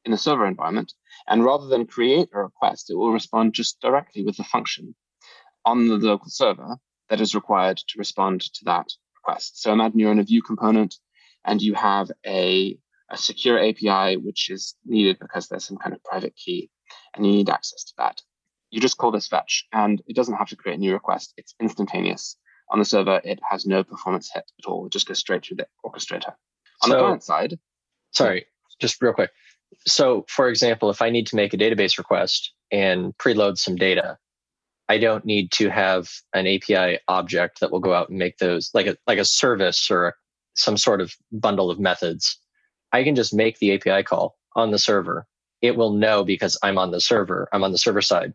[0.04, 0.94] in a server environment,
[1.28, 4.94] and rather than create a request, it will respond just directly with the function
[5.64, 6.76] on the local server
[7.10, 9.60] that is required to respond to that request.
[9.60, 10.94] So imagine you're in a Vue component
[11.44, 12.78] and you have a
[13.12, 16.70] a secure API, which is needed because there's some kind of private key
[17.14, 18.22] and you need access to that.
[18.70, 21.34] You just call this fetch and it doesn't have to create a new request.
[21.36, 22.36] It's instantaneous.
[22.70, 24.86] On the server, it has no performance hit at all.
[24.86, 26.34] It just goes straight through the orchestrator.
[26.82, 27.58] On so, the client side,
[28.12, 28.46] sorry,
[28.80, 29.30] just real quick.
[29.86, 34.18] So, for example, if I need to make a database request and preload some data,
[34.88, 38.70] I don't need to have an API object that will go out and make those
[38.74, 40.14] like a like a service or
[40.54, 42.38] some sort of bundle of methods.
[42.92, 45.26] I can just make the API call on the server.
[45.62, 48.34] It will know because I'm on the server, I'm on the server side,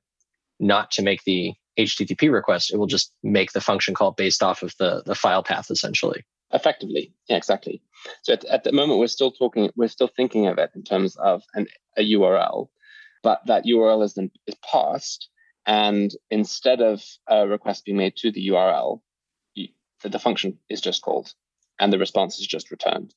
[0.60, 2.74] not to make the HTTP request.
[2.74, 6.24] It will just make the function call based off of the, the file path essentially.
[6.52, 7.14] Effectively.
[7.28, 7.82] Yeah, exactly.
[8.22, 11.16] So at, at the moment, we're still talking, we're still thinking of it in terms
[11.18, 11.68] of an,
[11.98, 12.70] a URL,
[13.24, 15.30] but that URL is then is passed.
[15.66, 19.02] And instead of a request being made to the URL,
[19.56, 19.70] you,
[20.04, 21.34] the function is just called
[21.80, 23.14] and the response is just returned.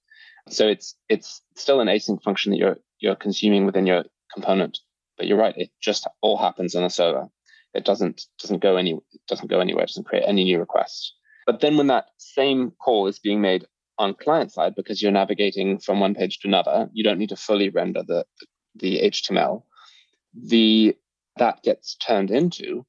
[0.48, 4.78] So it's it's still an async function that you're you're consuming within your component.
[5.16, 7.28] But you're right, it just all happens on a server.
[7.74, 8.98] It doesn't doesn't go any
[9.28, 11.14] doesn't go anywhere, it doesn't create any new requests.
[11.46, 13.64] But then when that same call is being made
[13.98, 17.36] on client side, because you're navigating from one page to another, you don't need to
[17.36, 18.24] fully render the
[18.74, 19.62] the HTML.
[20.34, 20.96] The
[21.36, 22.86] that gets turned into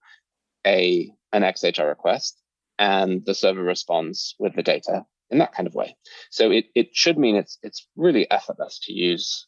[0.66, 2.42] a an XHR request,
[2.78, 5.96] and the server responds with the data in that kind of way.
[6.32, 9.48] So it, it should mean it's it's really effortless to use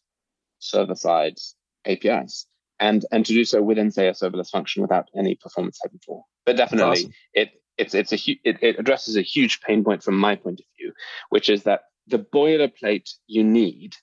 [0.59, 1.37] server side
[1.85, 2.45] APIs
[2.81, 6.27] and and to do so within say a serverless function without any performance heavy tool.
[6.45, 7.13] But definitely awesome.
[7.33, 10.59] it it's it's a hu- it, it addresses a huge pain point from my point
[10.59, 10.91] of view,
[11.29, 13.95] which is that the boilerplate you need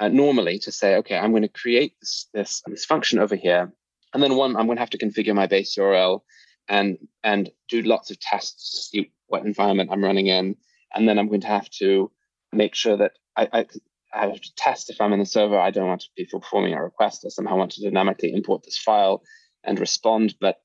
[0.00, 3.72] uh, normally to say, okay, I'm going to create this, this this function over here,
[4.12, 6.22] and then one I'm going to have to configure my base URL
[6.68, 10.56] and and do lots of tests to see what environment I'm running in,
[10.94, 12.10] and then I'm going to have to
[12.52, 13.66] make sure that I, I,
[14.14, 15.58] I have to test if I'm in the server.
[15.58, 17.24] I don't want to be performing a request.
[17.24, 19.22] I somehow want to dynamically import this file
[19.64, 20.56] and respond, but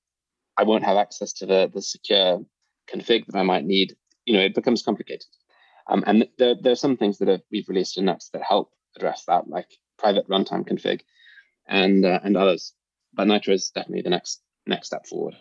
[0.58, 2.42] I won't have access to the, the secure
[2.92, 3.96] config that I might need.
[4.26, 5.26] You know, it becomes complicated.
[5.90, 8.72] Um, and there, there are some things that have, we've released in Nuxt that help
[8.96, 11.02] address that, like private runtime config
[11.68, 12.74] and uh, and others.
[13.14, 15.36] But Nitro is definitely the next next step forward.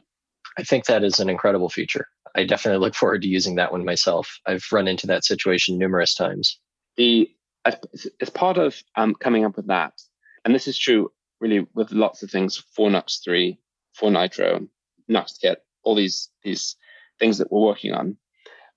[0.58, 2.06] I think that is an incredible feature.
[2.34, 4.38] I definitely look forward to using that one myself.
[4.46, 6.58] I've run into that situation numerous times.
[6.96, 7.28] The
[7.66, 10.00] as, as part of um, coming up with that,
[10.44, 11.10] and this is true
[11.40, 13.58] really with lots of things for Nuxt 3,
[13.94, 14.66] for Nitro,
[15.10, 15.44] Nuxt
[15.82, 16.76] all these these
[17.18, 18.16] things that we're working on.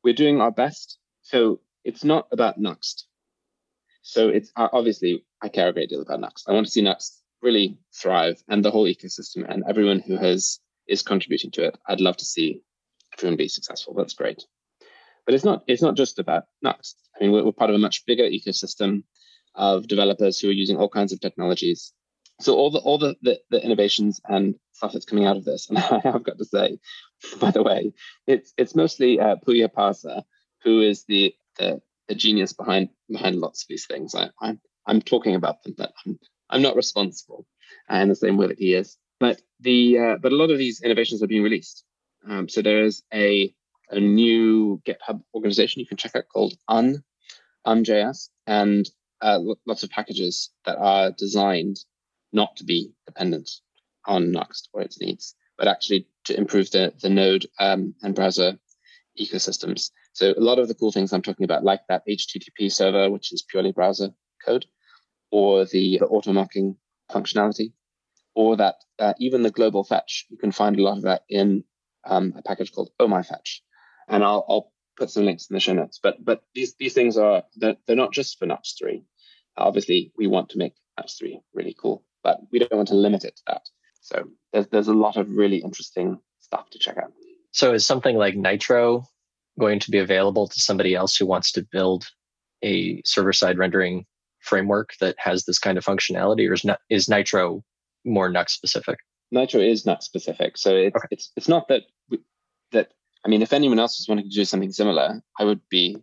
[0.03, 0.97] We're doing our best.
[1.23, 3.03] So it's not about Nuxt.
[4.01, 6.43] So it's uh, obviously I care a great deal about Nuxt.
[6.47, 10.59] I want to see Nuxt really thrive and the whole ecosystem and everyone who has
[10.87, 11.77] is contributing to it.
[11.87, 12.61] I'd love to see
[13.17, 13.93] everyone be successful.
[13.93, 14.43] That's great.
[15.25, 16.95] But it's not it's not just about Nuxt.
[17.19, 19.03] I mean, we're, we're part of a much bigger ecosystem
[19.55, 21.93] of developers who are using all kinds of technologies.
[22.41, 25.67] So all the all the, the, the innovations and stuff that's coming out of this,
[25.69, 26.79] and I have got to say,
[27.39, 27.93] by the way,
[28.27, 30.23] it's it's mostly uh, Pooya Parsa,
[30.63, 34.15] who is the, the the genius behind behind lots of these things.
[34.15, 37.45] I, I'm I'm talking about them, but I'm I'm not responsible
[37.89, 38.97] in the same way that he is.
[39.19, 41.83] But the uh, but a lot of these innovations are being released.
[42.27, 43.53] Um, so there is a
[43.91, 47.03] a new GitHub organization you can check out called Un,
[47.65, 48.89] Un.js, and
[49.21, 51.77] uh, lots of packages that are designed
[52.31, 53.49] not to be dependent
[54.05, 58.57] on Nuxt or its needs, but actually to improve the, the node um, and browser
[59.19, 59.91] ecosystems.
[60.13, 63.33] So a lot of the cool things I'm talking about, like that HTTP server, which
[63.33, 64.09] is purely browser
[64.45, 64.65] code,
[65.31, 66.77] or the, the auto mocking
[67.11, 67.73] functionality,
[68.35, 71.63] or that uh, even the global fetch, you can find a lot of that in
[72.05, 73.59] um, a package called OhmyFetch,
[74.07, 75.99] and I'll, I'll put some links in the show notes.
[76.01, 79.03] But but these these things are they're, they're not just for Nuxt three.
[79.57, 83.23] Obviously, we want to make Nuxt three really cool, but we don't want to limit
[83.23, 83.63] it to that.
[84.01, 87.11] So there's there's a lot of really interesting stuff to check out.
[87.51, 89.05] So is something like Nitro
[89.59, 92.05] going to be available to somebody else who wants to build
[92.63, 94.05] a server side rendering
[94.39, 97.63] framework that has this kind of functionality, or is, is Nitro
[98.05, 98.99] more Nuxt specific?
[99.31, 101.07] Nitro is Nuxt specific, so it's okay.
[101.11, 102.23] it's it's not that we, that
[103.29, 105.97] I mean, if anyone else was wanting to do something similar, I would be,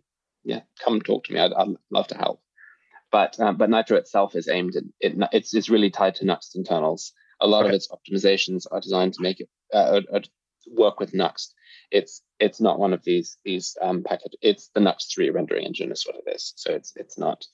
[0.45, 1.41] yeah, come talk to me.
[1.41, 2.39] I'd, I'd love to help.
[3.11, 6.55] But um, but Nitro itself is aimed at it, it's it's really tied to Nuxt
[6.55, 7.11] internals.
[7.41, 7.69] A lot okay.
[7.69, 10.21] of its optimizations are designed to make it uh, uh,
[10.67, 11.49] work with Nuxt.
[11.91, 14.37] It's it's not one of these these um, package.
[14.41, 16.53] It's the Nuxt three rendering engine is what it is.
[16.55, 17.45] So it's it's not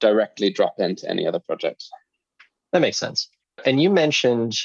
[0.00, 1.84] directly drop into any other project.
[2.72, 3.28] That makes sense.
[3.64, 4.56] And you mentioned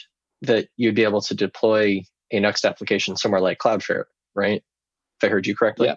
[0.41, 2.01] that you'd be able to deploy
[2.31, 4.05] a Nuxt application somewhere like Cloudflare,
[4.37, 4.63] right?
[5.21, 5.87] If I heard you correctly.
[5.87, 5.95] Yeah,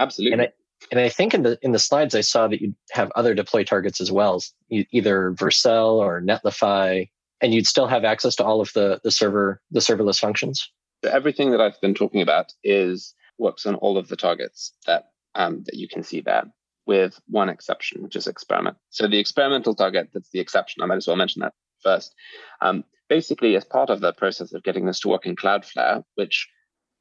[0.00, 0.32] absolutely.
[0.32, 0.48] And I,
[0.90, 3.62] and I think in the in the slides I saw that you'd have other deploy
[3.62, 7.08] targets as well, either Vercel or Netlify,
[7.40, 10.68] and you'd still have access to all of the the server the serverless functions.
[11.04, 15.10] So everything that I've been talking about is works on all of the targets that
[15.34, 16.44] um, that you can see there.
[16.86, 18.76] with one exception, which is experiment.
[18.90, 20.82] So the experimental target, that's the exception.
[20.82, 22.14] I might as well mention that first.
[22.60, 26.48] Um, basically, as part of the process of getting this to work in Cloudflare, which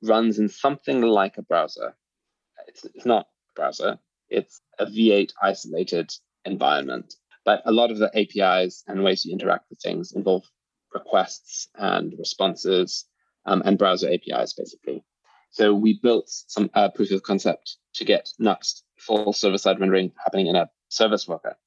[0.03, 1.95] runs in something like a browser,
[2.67, 3.99] it's, it's not a browser,
[4.29, 6.11] it's a V8 isolated
[6.45, 7.13] environment.
[7.43, 10.43] But a lot of the APIs and ways you interact with things involve
[10.93, 13.05] requests and responses
[13.45, 15.03] um, and browser APIs, basically.
[15.49, 20.11] So we built some uh, proof of concept to get Nuxt full server side rendering
[20.23, 21.57] happening in a service worker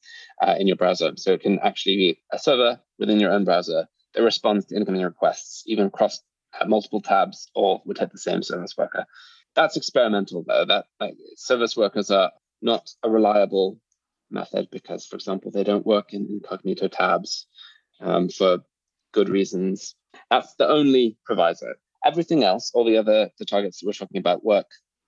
[0.41, 1.13] uh, in your browser.
[1.17, 5.03] So it can actually be a server within your own browser that responds to incoming
[5.03, 6.23] requests, even across uh,
[6.67, 9.07] multiple tabs or within the same service worker.
[9.55, 10.65] That's experimental though.
[10.65, 12.33] That like, service workers are
[12.63, 13.79] not a reliable
[14.31, 17.47] method because, for example, they don't work in incognito tabs
[18.01, 18.59] um, for
[19.13, 19.95] good reasons.
[20.31, 21.75] That's the only proviso.
[22.05, 24.67] Everything else, all the other the targets that we're talking about, work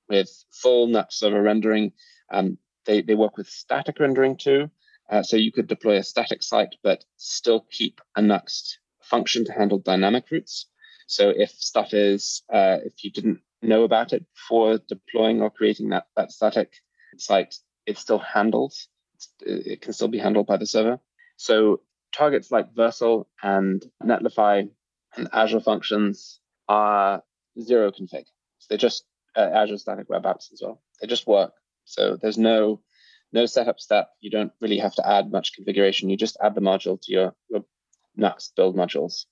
[0.09, 1.93] with full Nuxt server rendering.
[2.31, 4.71] Um, they, they work with static rendering too.
[5.11, 9.53] Uh, so you could deploy a static site, but still keep a Nuxt function to
[9.53, 10.67] handle dynamic routes.
[11.07, 15.91] So if stuff is, uh, if you didn't know about it before deploying or creating
[15.91, 16.73] that, that static
[17.19, 17.55] site,
[17.87, 18.89] it still handles.
[19.41, 21.01] It can still be handled by the server.
[21.37, 21.81] So
[22.13, 24.69] targets like Vercel and Netlify
[25.17, 27.23] and Azure Functions are
[27.61, 28.25] zero config.
[28.59, 29.05] So they just
[29.37, 30.83] uh, Azure Static Web Apps as well.
[31.01, 31.53] They just work.
[31.85, 32.83] So there's no
[33.33, 34.09] no setup step.
[34.21, 36.11] You don't really have to add much configuration.
[36.11, 37.65] You just add the module to your, your
[38.19, 39.27] Nuxt build modules,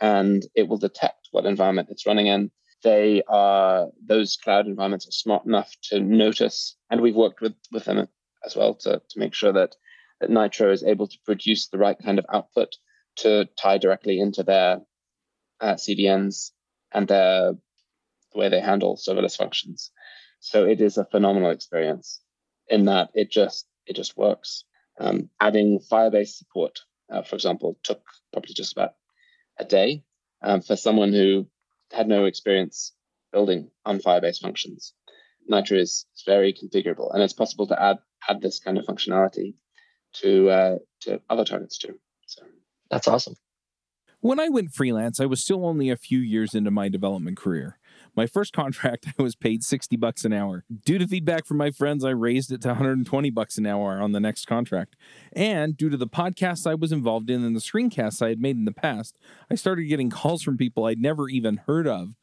[0.00, 2.50] and it will detect what environment it's running in.
[2.82, 7.84] They are those cloud environments are smart enough to notice, and we've worked with with
[7.84, 8.06] them
[8.44, 9.76] as well to to make sure that
[10.20, 12.76] that Nitro is able to produce the right kind of output
[13.16, 14.80] to tie directly into their
[15.60, 16.50] uh, CDNs
[16.92, 17.52] and their
[18.32, 19.90] the way they handle serverless functions.
[20.40, 22.20] So it is a phenomenal experience
[22.68, 24.64] in that it just it just works.
[24.98, 26.80] Um, adding Firebase support,
[27.10, 28.94] uh, for example, took probably just about
[29.58, 30.02] a day
[30.42, 31.46] um, for someone who
[31.92, 32.92] had no experience
[33.32, 34.92] building on Firebase functions.
[35.48, 37.98] Nitro is very configurable, and it's possible to add
[38.28, 39.54] add this kind of functionality
[40.14, 41.98] to uh, to other targets too.
[42.26, 42.42] So
[42.90, 43.36] that's awesome.
[44.20, 47.78] When I went freelance, I was still only a few years into my development career.
[48.16, 50.64] My first contract, I was paid 60 bucks an hour.
[50.84, 54.12] Due to feedback from my friends, I raised it to 120 bucks an hour on
[54.12, 54.96] the next contract.
[55.34, 58.56] And due to the podcasts I was involved in and the screencasts I had made
[58.56, 59.18] in the past,
[59.50, 62.14] I started getting calls from people I'd never even heard of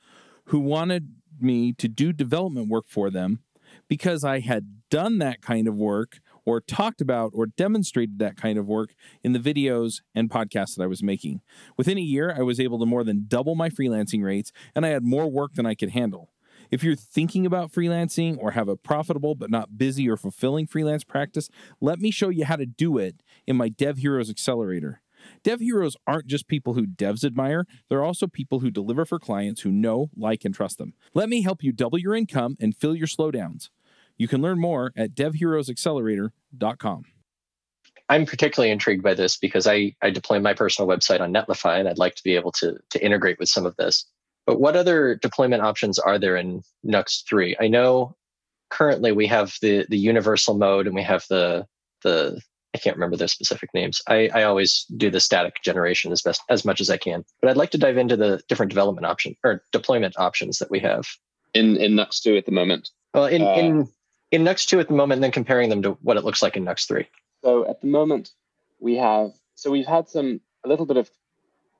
[0.45, 3.39] who wanted me to do development work for them
[3.87, 8.57] because I had done that kind of work or talked about or demonstrated that kind
[8.57, 11.41] of work in the videos and podcasts that I was making.
[11.77, 14.89] Within a year, I was able to more than double my freelancing rates, and I
[14.89, 16.29] had more work than I could handle.
[16.71, 21.03] If you're thinking about freelancing or have a profitable but not busy or fulfilling freelance
[21.03, 25.01] practice, let me show you how to do it in my Dev Heroes Accelerator.
[25.43, 29.61] Dev heroes aren't just people who devs admire, they're also people who deliver for clients
[29.61, 30.93] who know, like, and trust them.
[31.13, 33.69] Let me help you double your income and fill your slowdowns.
[34.17, 37.03] You can learn more at devheroesaccelerator.com.
[38.09, 41.87] I'm particularly intrigued by this because I, I deploy my personal website on Netlify and
[41.87, 44.05] I'd like to be able to, to integrate with some of this.
[44.45, 47.55] But what other deployment options are there in Nuxt 3?
[47.59, 48.15] I know
[48.69, 51.65] currently we have the, the universal mode and we have the,
[52.03, 52.41] the
[52.75, 54.01] I can't remember their specific names.
[54.07, 57.23] I, I always do the static generation as best as much as I can.
[57.41, 60.79] But I'd like to dive into the different development option or deployment options that we
[60.79, 61.07] have.
[61.53, 62.89] In in Nuxt 2 at the moment.
[63.13, 63.89] Well, in, uh, in
[64.33, 66.57] in Nuxt 2 at the moment, and then comparing them to what it looks like
[66.57, 67.07] in Nuxt 3?
[67.43, 68.31] So at the moment,
[68.79, 71.11] we have, so we've had some, a little bit of,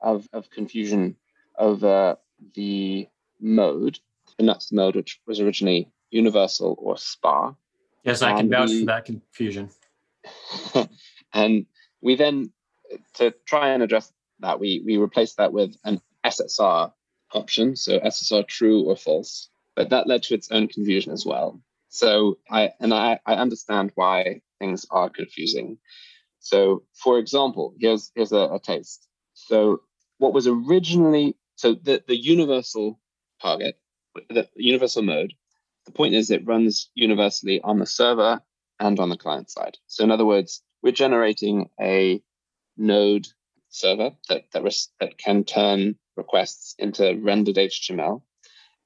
[0.00, 1.16] of, of confusion
[1.58, 2.16] over
[2.54, 3.08] the
[3.40, 3.98] mode,
[4.38, 7.56] the Nuxt mode, which was originally universal or SPA.
[8.04, 9.70] Yes, I can vouch we, for that confusion.
[11.34, 11.66] and
[12.02, 12.52] we then,
[13.14, 16.92] to try and address that, we, we replaced that with an SSR
[17.32, 19.48] option, so SSR true or false.
[19.74, 21.60] But that led to its own confusion as well.
[21.94, 25.78] So I and I, I understand why things are confusing.
[26.40, 29.06] So for example, here's here's a, a taste.
[29.34, 29.82] So
[30.18, 33.00] what was originally so the, the universal
[33.40, 33.78] target,
[34.28, 35.34] the universal mode,
[35.86, 38.40] the point is it runs universally on the server
[38.80, 39.78] and on the client side.
[39.86, 42.20] So in other words, we're generating a
[42.76, 43.28] node
[43.70, 48.22] server that that, res- that can turn requests into rendered HTML,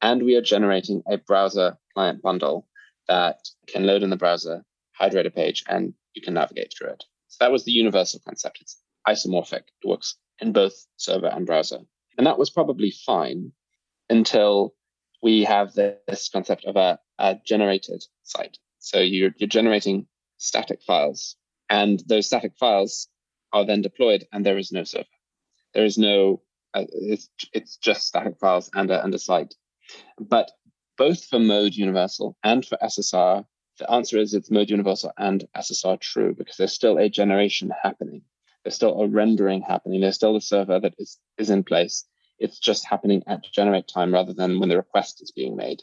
[0.03, 2.67] and we are generating a browser client bundle
[3.09, 7.05] that can load in the browser, hydrate a page, and you can navigate through it.
[7.29, 8.59] So that was the universal concept.
[8.61, 9.63] It's isomorphic.
[9.83, 11.79] It works in both server and browser.
[12.17, 13.53] And that was probably fine
[14.09, 14.75] until
[15.23, 18.59] we have this concept of a, a generated site.
[18.79, 20.07] So you're, you're generating
[20.39, 21.37] static files.
[21.69, 23.09] And those static files
[23.53, 25.07] are then deployed, and there is no server.
[25.75, 26.43] There is no,
[26.75, 29.55] uh, it's, it's just static files and a, and a site.
[30.19, 30.51] But
[30.99, 33.45] both for mode universal and for SSR,
[33.79, 38.23] the answer is it's mode universal and SSR true because there's still a generation happening.
[38.65, 40.01] There's still a rendering happening.
[40.01, 42.05] There's still a server that is, is in place.
[42.41, 45.83] It's just happening at generate time rather than when the request is being made.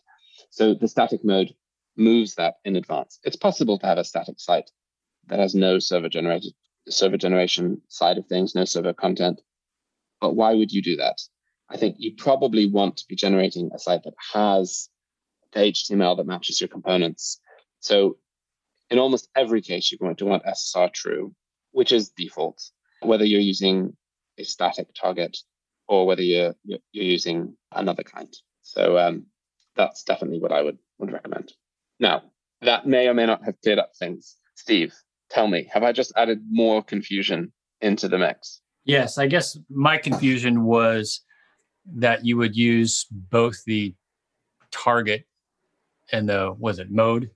[0.49, 1.55] So the static mode
[1.95, 3.19] moves that in advance.
[3.23, 4.69] It's possible to have a static site
[5.27, 6.53] that has no server generated
[6.89, 9.41] server generation side of things, no server content.
[10.19, 11.21] But why would you do that?
[11.69, 14.89] I think you probably want to be generating a site that has
[15.55, 17.39] HTML that matches your components.
[17.79, 18.17] So
[18.89, 21.33] in almost every case, you're going to want SSR true,
[21.71, 22.61] which is default,
[23.01, 23.95] whether you're using
[24.37, 25.37] a static target
[25.87, 28.33] or whether you're you're, using another kind.
[28.61, 29.25] So um,
[29.75, 31.53] that's definitely what I would would recommend.
[31.99, 32.23] Now
[32.61, 34.35] that may or may not have cleared up things.
[34.55, 34.93] Steve,
[35.29, 37.51] tell me, have I just added more confusion
[37.81, 38.61] into the mix?
[38.85, 41.21] Yes, I guess my confusion was
[41.95, 43.93] that you would use both the
[44.71, 45.25] target
[46.11, 47.29] and the was it mode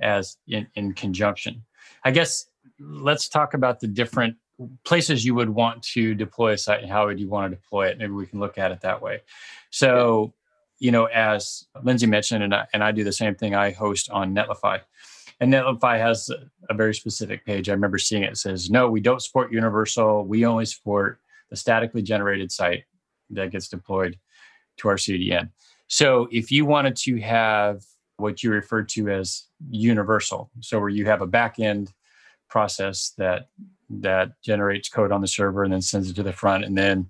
[0.00, 1.62] as in, in conjunction.
[2.04, 2.46] I guess
[2.78, 4.36] let's talk about the different
[4.84, 7.88] places you would want to deploy a site and how would you want to deploy
[7.88, 7.98] it.
[7.98, 9.22] Maybe we can look at it that way.
[9.70, 10.34] So,
[10.78, 14.10] you know, as Lindsay mentioned, and I, and I do the same thing, I host
[14.10, 14.80] on Netlify.
[15.40, 16.30] And Netlify has
[16.68, 17.68] a very specific page.
[17.68, 18.32] I remember seeing it.
[18.32, 20.26] it says, no, we don't support Universal.
[20.26, 21.18] We only support
[21.48, 22.84] the statically generated site
[23.30, 24.18] that gets deployed
[24.78, 25.50] to our CDN.
[25.86, 27.82] So if you wanted to have
[28.20, 31.92] what you refer to as universal, so where you have a backend
[32.48, 33.48] process that
[33.88, 37.08] that generates code on the server and then sends it to the front, and then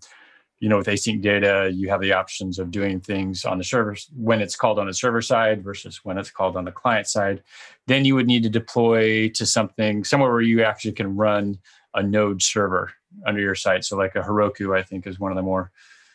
[0.61, 3.97] you know with async data you have the options of doing things on the server
[4.15, 7.43] when it's called on the server side versus when it's called on the client side.
[7.87, 11.59] Then you would need to deploy to something somewhere where you actually can run
[11.95, 12.93] a node server
[13.27, 13.85] under your site.
[13.85, 15.71] So like a heroku i think is one of the more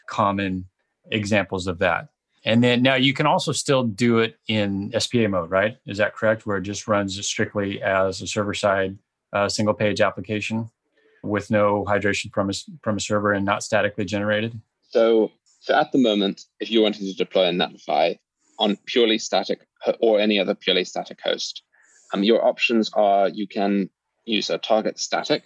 [0.08, 0.66] common
[1.12, 2.10] examples of that.
[2.46, 5.78] And then now you can also still do it in SPA mode, right?
[5.88, 6.46] Is that correct?
[6.46, 8.98] Where it just runs strictly as a server side
[9.34, 10.70] uh, single page application
[11.24, 14.60] with no hydration from a, from a server and not statically generated?
[14.92, 18.20] So, so at the moment, if you wanted to deploy a Netlify
[18.60, 19.68] on purely static
[20.00, 21.64] or any other purely static host,
[22.14, 23.90] um, your options are you can
[24.26, 25.44] use a target static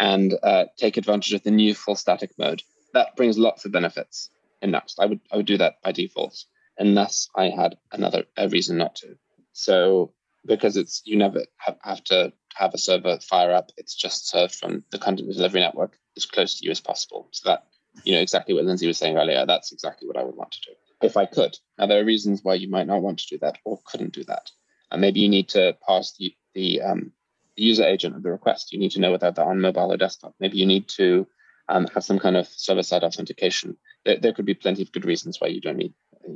[0.00, 2.62] and uh, take advantage of the new full static mode
[2.94, 4.30] that brings lots of benefits
[4.62, 4.94] in Nuxt.
[4.98, 6.44] I would I would do that by default
[6.78, 9.16] unless I had another a reason not to.
[9.52, 10.14] So
[10.46, 14.84] because it's you never have, to have a server fire up, it's just served from
[14.90, 17.28] the content delivery network as close to you as possible.
[17.32, 17.66] So that
[18.04, 19.44] you know exactly what Lindsay was saying earlier.
[19.44, 21.56] That's exactly what I would want to do if I could.
[21.78, 24.24] Now there are reasons why you might not want to do that or couldn't do
[24.24, 24.50] that.
[24.90, 27.12] And maybe you need to pass the the um,
[27.56, 28.72] user agent of the request.
[28.72, 30.34] You need to know whether they're on mobile or desktop.
[30.40, 31.26] Maybe you need to
[31.68, 33.76] um, have some kind of server-side authentication.
[34.04, 35.94] There, there, could be plenty of good reasons why you don't need,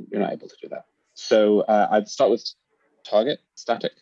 [0.09, 0.85] you're not able to do that.
[1.13, 2.47] So uh, I'd start with
[3.03, 3.93] target static.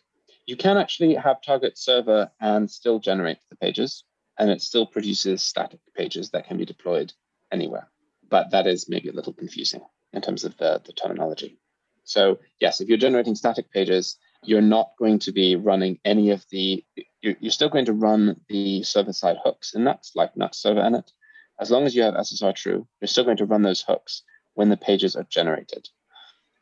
[0.46, 4.04] You can actually have target server and still generate the pages,
[4.38, 7.12] and it still produces static pages that can be deployed
[7.50, 7.88] anywhere.
[8.28, 11.58] But that is maybe a little confusing in terms of the, the terminology.
[12.04, 16.44] So yes, if you're generating static pages, you're not going to be running any of
[16.50, 16.84] the,
[17.20, 20.80] you're, you're still going to run the server side hooks in Nuxt, like Nuxt server
[20.80, 21.10] init,
[21.58, 24.22] as long as you have SSR true, you're still going to run those hooks
[24.54, 25.88] when the pages are generated.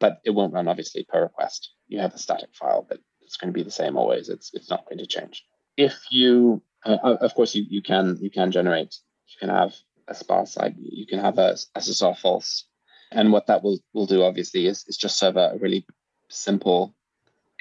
[0.01, 1.73] But it won't run obviously per request.
[1.89, 4.29] You have a static file, but it's going to be the same always.
[4.29, 5.45] It's it's not going to change.
[5.77, 8.97] If you, uh, of course, you, you can you can generate.
[9.29, 9.75] You can have
[10.09, 10.75] a sparse side.
[10.79, 12.67] You can have a SSR false,
[13.11, 15.87] and what that will will do obviously is is just serve a really
[16.29, 16.95] simple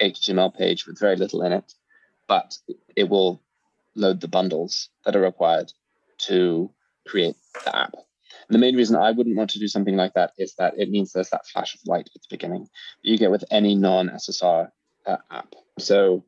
[0.00, 1.72] HTML page with very little in it,
[2.28, 2.58] but
[2.96, 3.42] it will
[3.94, 5.72] load the bundles that are required
[6.18, 6.70] to
[7.06, 7.94] create the app.
[8.48, 10.90] And the main reason I wouldn't want to do something like that is that it
[10.90, 14.68] means there's that flash of light at the beginning that you get with any non-SSR
[15.06, 15.54] uh, app.
[15.78, 16.24] So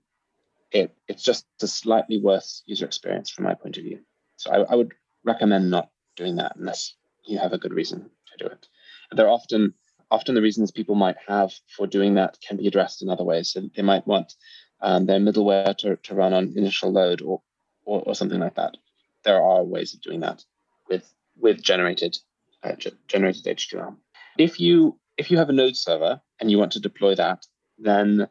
[0.72, 4.00] it, it's just a slightly worse user experience from my point of view.
[4.36, 4.92] So I, I would
[5.24, 8.66] recommend not doing that unless you have a good reason to do it.
[9.12, 9.74] There are often
[10.10, 13.50] often the reasons people might have for doing that can be addressed in other ways.
[13.50, 14.34] So they might want
[14.80, 17.42] um, their middleware to, to run on initial load or,
[17.84, 18.76] or, or something like that.
[19.24, 20.44] There are ways of doing that
[20.88, 22.16] with with generated
[22.62, 22.72] uh,
[23.08, 23.96] generated HTML.
[24.38, 27.46] If you if you have a node server and you want to deploy that,
[27.78, 28.28] then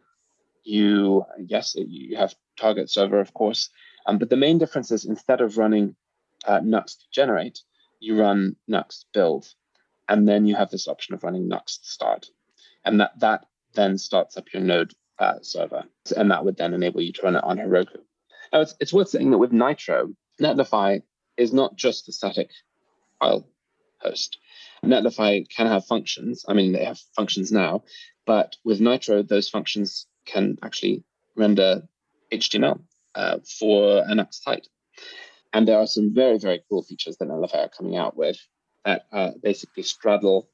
[0.64, 3.70] you yes you have target server of course,
[4.06, 5.96] um, but the main difference is instead of running
[6.46, 7.60] uh, Nuxt generate,
[8.00, 9.48] you run Nuxt build,
[10.08, 12.28] and then you have this option of running Nuxt start,
[12.84, 15.84] and that that then starts up your node uh, server,
[16.16, 17.98] and that would then enable you to run it on Heroku.
[18.54, 21.02] Now, it's, it's worth saying that with Nitro, Netlify
[21.38, 22.50] is not just the static
[23.20, 23.48] file
[24.00, 24.38] host.
[24.84, 26.46] Netlify can have functions.
[26.48, 27.84] I mean, they have functions now,
[28.26, 31.04] but with Nitro, those functions can actually
[31.36, 31.88] render
[32.32, 32.82] HTML
[33.16, 34.68] uh, for an app site.
[35.54, 38.38] And there are some very, very cool features that Netlify are coming out with
[38.84, 40.50] that uh, basically straddle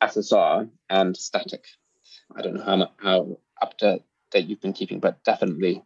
[0.00, 1.64] SSR and static.
[2.34, 4.00] I don't know how, how up to
[4.30, 5.82] date you've been keeping, but definitely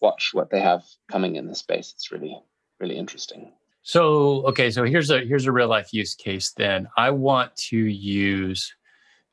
[0.00, 1.92] watch what they have coming in this space.
[1.94, 2.40] It's really,
[2.80, 3.52] really interesting.
[3.88, 6.52] So okay, so here's a here's a real life use case.
[6.54, 8.70] Then I want to use,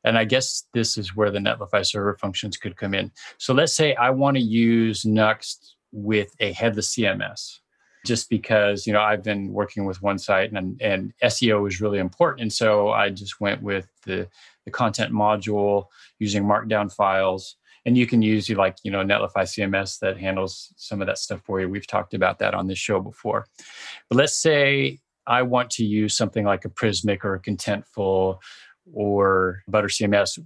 [0.05, 3.11] and I guess this is where the Netlify server functions could come in.
[3.37, 7.59] So let's say I want to use Nuxt with a headless CMS,
[8.05, 11.99] just because you know I've been working with one site and and SEO is really
[11.99, 14.29] important, and so I just went with the
[14.63, 15.87] the content module
[16.17, 20.73] using Markdown files and you can use you like you know netlify cms that handles
[20.77, 21.69] some of that stuff for you.
[21.69, 23.45] We've talked about that on this show before.
[24.09, 28.39] But let's say i want to use something like a prismic or a contentful
[28.93, 30.37] or butter cms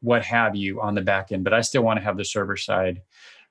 [0.00, 2.56] what have you on the back end but i still want to have the server
[2.56, 3.00] side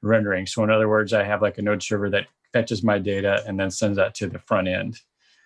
[0.02, 0.46] rendering.
[0.46, 3.60] So in other words i have like a node server that fetches my data and
[3.60, 5.00] then sends that to the front end.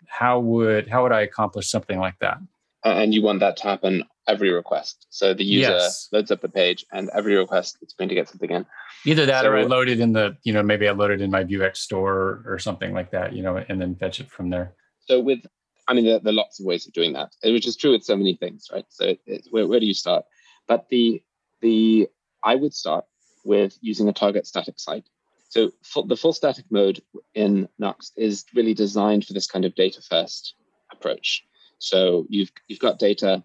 [0.08, 2.38] How would how would i accomplish something like that?
[2.84, 5.08] And you want that to happen every request.
[5.10, 6.10] So the user yes.
[6.12, 8.66] loads up a page, and every request it's going to get something in.
[9.06, 11.22] Either that, so, or I load it in the, you know, maybe I load it
[11.22, 14.50] in my Vuex store or something like that, you know, and then fetch it from
[14.50, 14.76] there.
[15.08, 15.40] So with,
[15.88, 18.04] I mean, there, there are lots of ways of doing that, which is true with
[18.04, 18.86] so many things, right?
[18.90, 19.16] So
[19.52, 20.26] where, where do you start?
[20.68, 21.22] But the
[21.62, 22.08] the
[22.44, 23.06] I would start
[23.44, 25.06] with using a target static site.
[25.50, 25.72] So
[26.08, 27.02] the full static mode
[27.36, 30.56] in Nuxt is really designed for this kind of data first
[30.92, 31.46] approach.
[31.80, 33.44] So you've you've got data.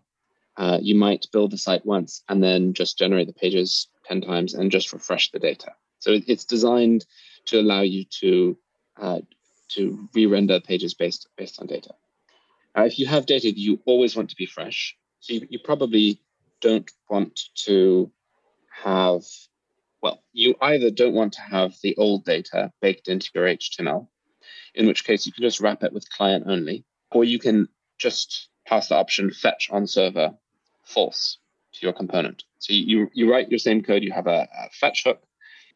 [0.59, 4.55] Uh, you might build the site once and then just generate the pages ten times
[4.55, 5.71] and just refresh the data.
[6.01, 7.07] So it's designed
[7.47, 8.59] to allow you to
[9.01, 9.21] uh,
[9.69, 11.95] to re-render pages based based on data.
[12.77, 16.21] Uh, if you have data you always want to be fresh, so you, you probably
[16.61, 18.11] don't want to
[18.83, 19.23] have
[20.03, 24.09] well, you either don't want to have the old data baked into your HTML,
[24.75, 28.49] in which case you can just wrap it with client only, or you can just
[28.67, 30.35] pass the option fetch on server
[30.89, 31.39] false
[31.75, 32.45] to your component.
[32.59, 35.23] So you, you write your same code, you have a, a fetch hook,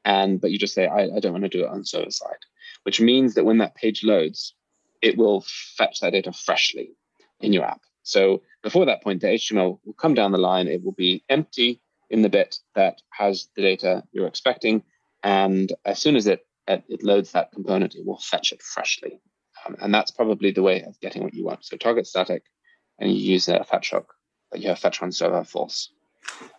[0.05, 2.43] and but you just say, I, I don't want to do it on server side,
[2.83, 4.55] which means that when that page loads,
[5.01, 5.45] it will
[5.77, 6.97] fetch that data freshly
[7.41, 7.83] in your app.
[8.03, 11.81] So before that point, the HTML will come down the line, it will be empty
[12.11, 14.83] in the bit that has the data you're expecting.
[15.23, 19.21] And as soon as it, it loads that component, it will fetch it freshly.
[19.65, 21.65] Um, and that's probably the way of getting what you want.
[21.65, 22.43] So target static,
[22.99, 24.15] and you use a fetch hook,
[24.55, 25.91] you have fetch on server false.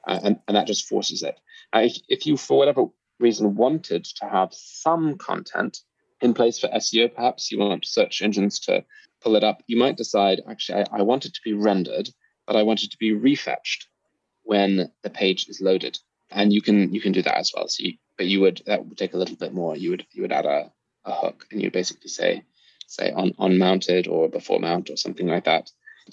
[0.08, 1.40] Uh, and, and that just forces it.
[1.72, 2.86] Uh, if, you, for whatever
[3.20, 5.80] reason, wanted to have some content
[6.22, 8.84] in place for SEO, perhaps you want search engines to
[9.22, 12.10] pull it up, you might decide, actually, I, I want it to be rendered,
[12.46, 13.88] but I want it to be refetched
[14.44, 15.98] when the page is loaded.
[16.30, 17.68] And you can you can do that as well.
[17.68, 19.78] So you, but you would that would take a little bit more.
[19.78, 20.72] You would you would add a,
[21.06, 22.44] a hook and you would basically say,
[22.88, 25.70] say on, on mounted or before mount or something like that,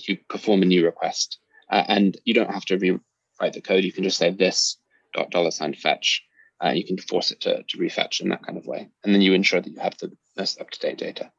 [0.07, 1.39] you perform a new request.
[1.71, 3.85] Uh, and you don't have to rewrite the code.
[3.85, 4.77] You can just say this
[5.15, 6.25] dot dollar sign fetch.
[6.63, 8.91] Uh, you can force it to, to refetch in that kind of way.
[9.03, 11.33] And then you ensure that you have the most up-to-date data.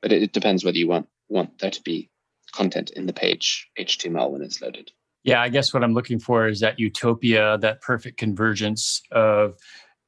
[0.00, 2.10] But it, it depends whether you want want there to be
[2.52, 4.90] content in the page HTML when it's loaded.
[5.24, 9.56] Yeah, I guess what I'm looking for is that utopia, that perfect convergence of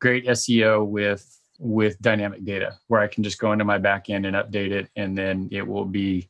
[0.00, 4.34] great SEO with with dynamic data where I can just go into my backend and
[4.34, 6.28] update it and then it will be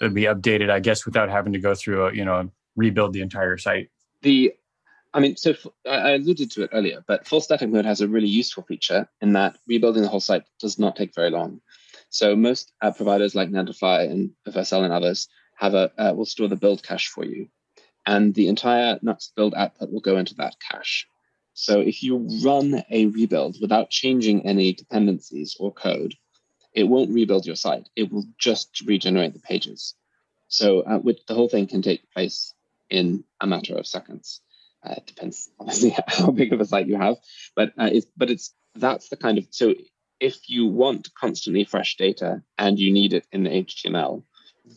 [0.00, 3.20] it'll be updated, I guess, without having to go through a, you know, rebuild the
[3.20, 3.90] entire site.
[4.22, 4.54] The
[5.14, 5.54] I mean, so
[5.88, 9.32] I alluded to it earlier, but full static mode has a really useful feature in
[9.34, 11.60] that rebuilding the whole site does not take very long.
[12.08, 16.48] So most app providers like Netlify and FSL and others have a uh, will store
[16.48, 17.48] the build cache for you,
[18.04, 21.06] and the entire Nuxt build output will go into that cache.
[21.52, 26.16] So if you run a rebuild without changing any dependencies or code,
[26.72, 27.88] it won't rebuild your site.
[27.94, 29.94] It will just regenerate the pages.
[30.48, 30.98] So uh,
[31.28, 32.52] the whole thing can take place
[32.94, 34.40] in a matter of seconds.
[34.84, 37.16] Uh, it depends obviously how big of a site you have,
[37.56, 39.74] but uh, it's but it's that's the kind of so
[40.20, 44.22] if you want constantly fresh data and you need it in the HTML,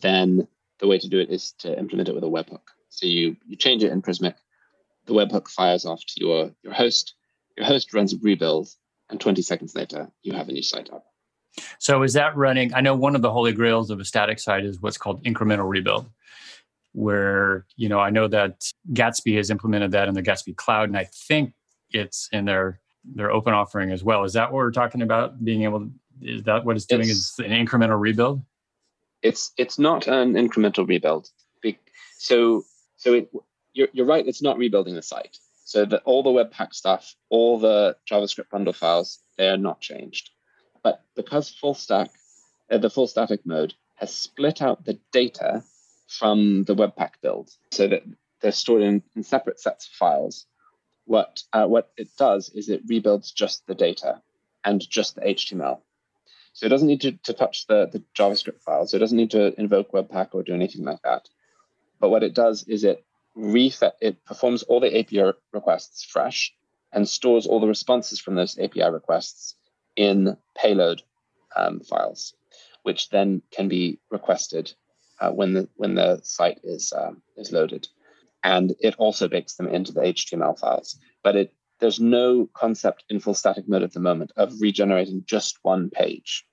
[0.02, 0.48] then
[0.80, 2.66] the way to do it is to implement it with a webhook.
[2.88, 4.34] So you you change it in Prismic,
[5.06, 7.14] the webhook fires off to your, your host.
[7.56, 8.68] Your host runs a rebuild,
[9.10, 11.04] and 20 seconds later, you have a new site up.
[11.80, 12.72] So is that running?
[12.72, 15.68] I know one of the holy grails of a static site is what's called incremental
[15.68, 16.08] rebuild,
[16.92, 18.62] where you know I know that
[18.92, 21.52] Gatsby has implemented that in the Gatsby cloud, and I think
[21.90, 24.24] it's in their their open offering as well.
[24.24, 25.42] Is that what we're talking about?
[25.44, 27.02] Being able to is that what it's doing?
[27.02, 28.42] It's, is an incremental rebuild?
[29.22, 31.30] It's it's not an incremental rebuild.
[32.18, 32.64] So
[32.96, 33.30] so it,
[33.72, 34.26] you're you're right.
[34.26, 35.38] It's not rebuilding the site.
[35.64, 40.30] So that all the Webpack stuff, all the JavaScript bundle files, they are not changed.
[40.82, 42.10] But because full stack,
[42.70, 45.62] uh, the full static mode has split out the data
[46.08, 48.02] from the Webpack build, so that
[48.40, 50.46] they're stored in, in separate sets of files.
[51.04, 54.20] What uh, what it does is it rebuilds just the data
[54.64, 55.80] and just the HTML.
[56.52, 58.90] So it doesn't need to, to touch the, the JavaScript files.
[58.90, 61.28] So it doesn't need to invoke Webpack or do anything like that.
[62.00, 63.04] But what it does is it
[63.34, 66.52] reset, it performs all the API requests fresh
[66.92, 69.54] and stores all the responses from those API requests
[69.94, 71.02] in payload
[71.56, 72.34] um, files,
[72.82, 74.72] which then can be requested
[75.20, 77.88] uh, when the when the site is um, is loaded,
[78.44, 80.98] and it also bakes them into the HTML files.
[81.22, 85.58] But it there's no concept in full static mode at the moment of regenerating just
[85.62, 86.44] one page.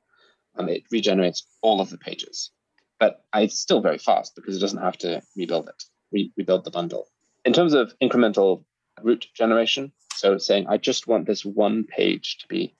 [0.57, 2.51] Um, it regenerates all of the pages,
[2.99, 6.71] but it's still very fast because it doesn't have to rebuild it, re- rebuild the
[6.71, 7.07] bundle.
[7.43, 8.63] In terms of incremental
[9.01, 12.75] route generation, so saying I just want this one page to be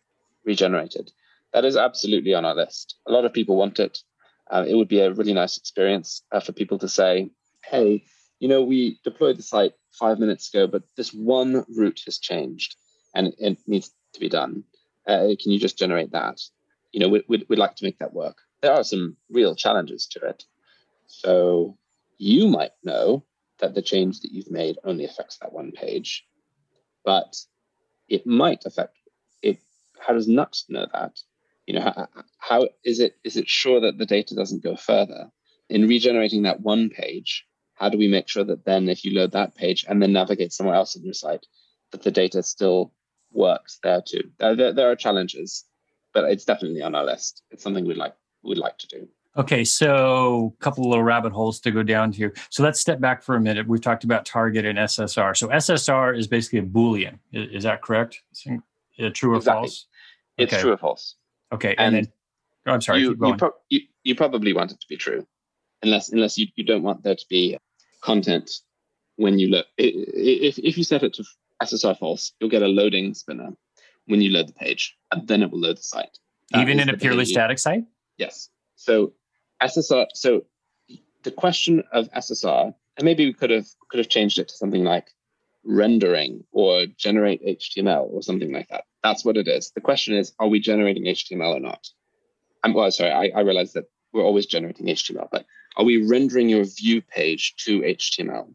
[0.46, 1.12] regenerated,
[1.54, 2.96] that is absolutely on our list.
[3.08, 4.00] A lot of people want it.
[4.50, 7.30] Uh, it would be a really nice experience uh, for people to say,
[7.64, 8.04] hey,
[8.40, 12.76] you know, we deployed the site five minutes ago, but this one route has changed
[13.14, 14.64] and it needs to be done.
[15.08, 16.40] Uh, can you just generate that?
[16.92, 18.38] You know, we, we'd, we'd like to make that work.
[18.62, 20.44] There are some real challenges to it.
[21.08, 21.78] So
[22.18, 23.26] you might know
[23.60, 26.26] that the change that you've made only affects that one page,
[27.04, 27.36] but
[28.08, 28.98] it might affect
[29.42, 29.60] it.
[30.00, 31.18] How does Nuxt know that?
[31.68, 32.08] You know, how,
[32.40, 35.32] how is it is it sure that the data doesn't go further
[35.70, 37.46] in regenerating that one page?
[37.76, 40.52] how do we make sure that then if you load that page and then navigate
[40.52, 41.46] somewhere else on your site,
[41.92, 42.92] that the data still
[43.32, 44.24] works there too?
[44.40, 45.66] There, there are challenges,
[46.14, 47.44] but it's definitely on our list.
[47.52, 49.08] It's something we'd like we'd like to do.
[49.38, 52.32] Okay, so a couple of little rabbit holes to go down to.
[52.50, 53.68] So let's step back for a minute.
[53.68, 55.36] We've talked about target and SSR.
[55.36, 57.20] So SSR is basically a Boolean.
[57.34, 58.22] Is, is that correct?
[58.32, 59.68] Is true or exactly.
[59.68, 59.88] false?
[60.38, 60.62] It's okay.
[60.62, 61.16] true or false.
[61.56, 62.14] Okay, and, and then
[62.68, 63.02] oh, I'm sorry.
[63.02, 65.26] You, you, pro- you, you, probably want it to be true,
[65.82, 67.58] unless unless you, you don't want there to be
[68.02, 68.52] content
[69.16, 69.66] when you look.
[69.78, 71.24] If, if you set it to
[71.62, 73.52] SSR false, you'll get a loading spinner
[74.06, 76.18] when you load the page, and then it will load the site.
[76.52, 77.86] That Even in a purely static site?
[78.18, 78.50] Yes.
[78.76, 79.14] So
[79.62, 80.08] SSR.
[80.14, 80.46] So
[81.24, 84.84] the question of SSR, and maybe we could have could have changed it to something
[84.84, 85.10] like
[85.64, 88.84] rendering or generate HTML or something like that.
[89.06, 89.70] That's what it is.
[89.76, 91.88] The question is, are we generating HTML or not?
[92.64, 95.46] I'm well, sorry, I, I realize that we're always generating HTML, but
[95.78, 98.52] are we rendering your Vue page to HTML?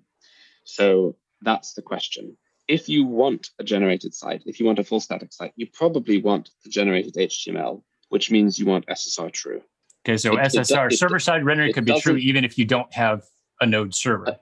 [0.65, 2.37] So that's the question.
[2.67, 6.21] If you want a generated site, if you want a full static site, you probably
[6.21, 9.63] want the generated HTML, which means you want SSR true.
[10.05, 13.23] Okay, so it, SSR server side rendering could be true even if you don't have
[13.61, 14.37] a node server.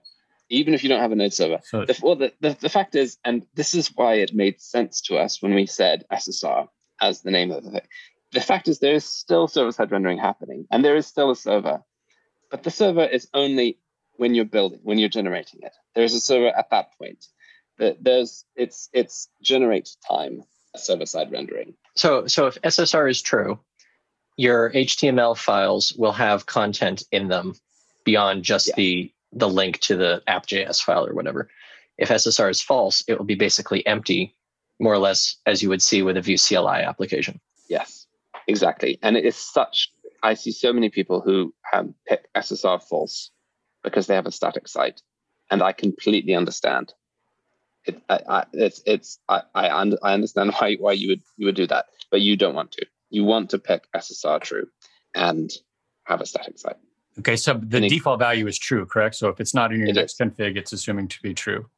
[0.51, 1.61] Even if you don't have a node server.
[1.65, 5.03] So, the, well, the, the, the fact is, and this is why it made sense
[5.03, 6.69] to us when we said SSR
[7.01, 7.87] as the name of the thing.
[8.33, 11.37] The fact is, there is still server side rendering happening, and there is still a
[11.37, 11.83] server
[12.51, 13.79] but the server is only
[14.17, 15.73] when you're building, when you're generating it.
[15.95, 17.25] There's a server at that point.
[17.79, 20.43] That There's it's it's generate time
[20.77, 21.75] server side rendering.
[21.97, 23.61] So so if SSR is true,
[24.37, 27.55] your HTML files will have content in them
[28.05, 31.49] beyond just the the link to the app.js file or whatever.
[31.97, 34.37] If SSR is false, it will be basically empty,
[34.79, 37.41] more or less as you would see with a Vue CLI application.
[37.68, 38.07] Yes,
[38.47, 38.99] exactly.
[39.03, 39.91] And it is such
[40.22, 43.31] I see so many people who um, pick SSR false
[43.83, 45.01] because they have a static site,
[45.51, 46.93] and I completely understand.
[47.85, 51.55] It, I, I, it's, it's, I, I, I understand why, why you would, you would
[51.55, 52.87] do that, but you don't want to.
[53.11, 54.68] You want to pick SSR true
[55.14, 55.51] and
[56.05, 56.76] have a static site.
[57.19, 59.16] Okay, so the default value is true, correct?
[59.16, 61.69] So if it's not in your Nuxt config, it's assuming to be true.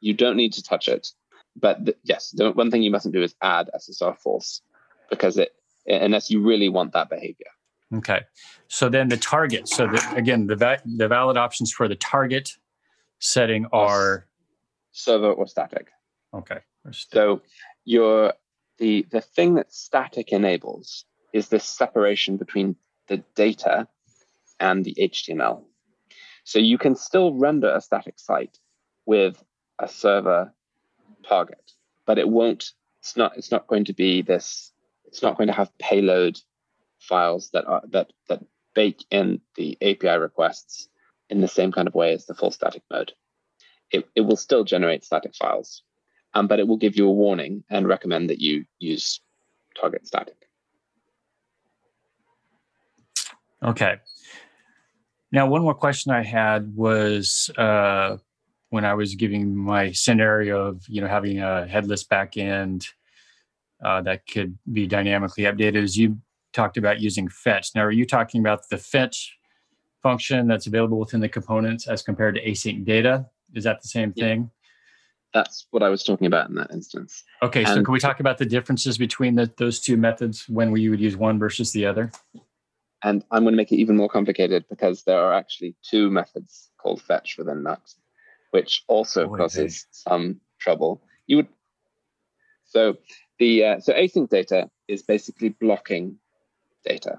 [0.00, 1.08] You don't need to touch it,
[1.56, 4.60] but the, yes, the one thing you mustn't do is add SSR false
[5.08, 5.52] because it
[5.86, 7.46] unless you really want that behavior.
[7.94, 8.20] Okay.
[8.68, 9.68] So then the target.
[9.68, 12.56] So the, again, the va- the valid options for the target
[13.18, 14.26] setting are
[14.92, 15.88] server or static.
[16.34, 16.58] Okay.
[16.90, 17.42] So
[17.84, 18.34] your
[18.78, 22.76] the the thing that static enables is this separation between
[23.08, 23.88] the data
[24.62, 25.64] and the HTML.
[26.44, 28.58] So you can still render a static site
[29.04, 29.42] with
[29.78, 30.52] a server
[31.28, 31.72] target,
[32.06, 32.70] but it won't.
[33.00, 33.36] It's not.
[33.36, 34.72] It's not going to be this.
[35.04, 36.38] It's not going to have payload
[37.00, 38.44] files that are that that
[38.74, 40.88] bake in the API requests
[41.28, 43.12] in the same kind of way as the full static mode.
[43.90, 45.82] It, it will still generate static files,
[46.32, 49.20] um, but it will give you a warning and recommend that you use
[49.78, 50.36] target static.
[53.62, 54.00] Okay.
[55.32, 58.18] Now, one more question I had was uh,
[58.68, 62.86] when I was giving my scenario of you know having a headless backend
[63.82, 66.18] uh, that could be dynamically updated, as you
[66.52, 67.74] talked about using fetch.
[67.74, 69.36] Now, are you talking about the fetch
[70.02, 73.26] function that's available within the components as compared to async data?
[73.54, 74.50] Is that the same thing?
[75.32, 77.24] That's what I was talking about in that instance.
[77.42, 80.70] Okay, and so can we talk about the differences between the, those two methods when
[80.70, 82.12] we would use one versus the other?
[83.02, 86.70] And I'm going to make it even more complicated because there are actually two methods
[86.78, 87.96] called fetch within Nuxt,
[88.50, 91.02] which also Boy, causes some trouble.
[91.26, 91.48] You would
[92.72, 92.96] so
[93.38, 96.16] the uh, so async data is basically blocking
[96.84, 97.18] data.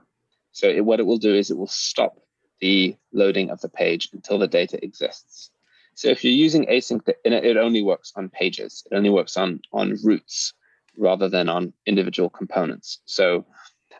[0.51, 2.17] So it, what it will do is it will stop
[2.59, 5.51] the loading of the page until the data exists.
[5.93, 8.83] So if you're using async, it only works on pages.
[8.89, 10.53] It only works on on routes
[10.97, 12.99] rather than on individual components.
[13.05, 13.45] So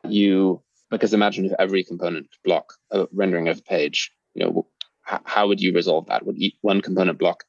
[0.08, 0.63] you
[0.94, 4.68] because imagine if every component block a rendering of a page, you know,
[5.04, 6.26] how would you resolve that?
[6.26, 7.44] Would one component block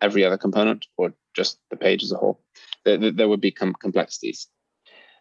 [0.00, 2.40] every other component or just the page as a whole?
[2.84, 4.48] There, there would be com- complexities.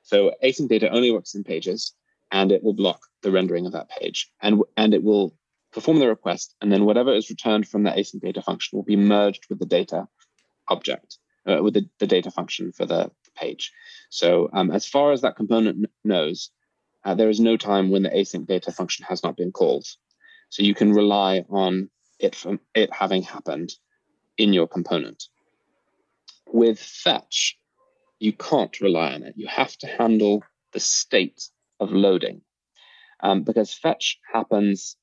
[0.02, 1.94] So async data only works in pages
[2.32, 5.36] and it will block the rendering of that page and, and it will
[5.72, 8.96] perform the request, and then whatever is returned from the async data function will be
[8.96, 10.08] merged with the data
[10.68, 13.72] object, uh, with the, the data function for the page.
[14.10, 16.52] So um, as far as that component knows,
[17.06, 19.86] uh, there is no time when the async data function has not been called.
[20.50, 21.90] So you can rely on
[22.20, 23.74] it from it having happened
[24.38, 25.24] in your component.
[26.52, 27.58] With fetch,
[28.20, 29.34] you can't rely on it.
[29.36, 31.50] You have to handle the state
[31.80, 32.42] of loading
[33.22, 34.96] um, because fetch happens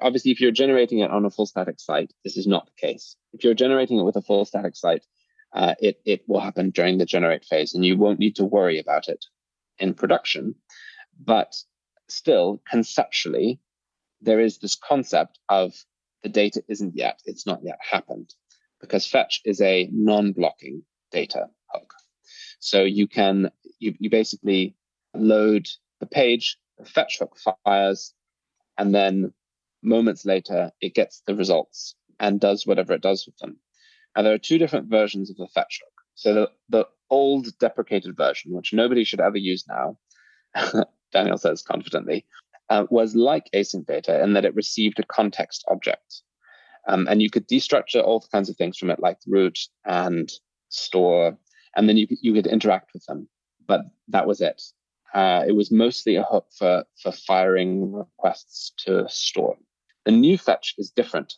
[0.00, 3.16] obviously, if you're generating it on a full static site, this is not the case.
[3.32, 5.04] If you're generating it with a full static site,
[5.52, 8.78] uh, it, it will happen during the generate phase and you won't need to worry
[8.78, 9.24] about it
[9.78, 10.54] in production.
[11.24, 11.54] But
[12.08, 13.60] still, conceptually,
[14.20, 15.74] there is this concept of
[16.22, 18.34] the data isn't yet, it's not yet happened
[18.80, 21.92] because fetch is a non-blocking data hook.
[22.58, 24.76] So you can, you, you basically
[25.14, 25.66] load
[26.00, 28.14] the page, the fetch hook fires,
[28.78, 29.32] and then
[29.82, 33.58] moments later it gets the results and does whatever it does with them.
[34.16, 35.92] Now there are two different versions of the fetch hook.
[36.14, 39.98] So the, the old deprecated version, which nobody should ever use now,
[41.12, 42.24] Daniel says confidently,
[42.70, 46.22] uh, was like async data in that it received a context object.
[46.88, 50.30] Um, and you could destructure all kinds of things from it, like root and
[50.68, 51.36] store,
[51.76, 53.28] and then you, you could interact with them.
[53.66, 54.60] But that was it.
[55.14, 59.56] Uh, it was mostly a hook for, for firing requests to store.
[60.04, 61.34] The new fetch is different.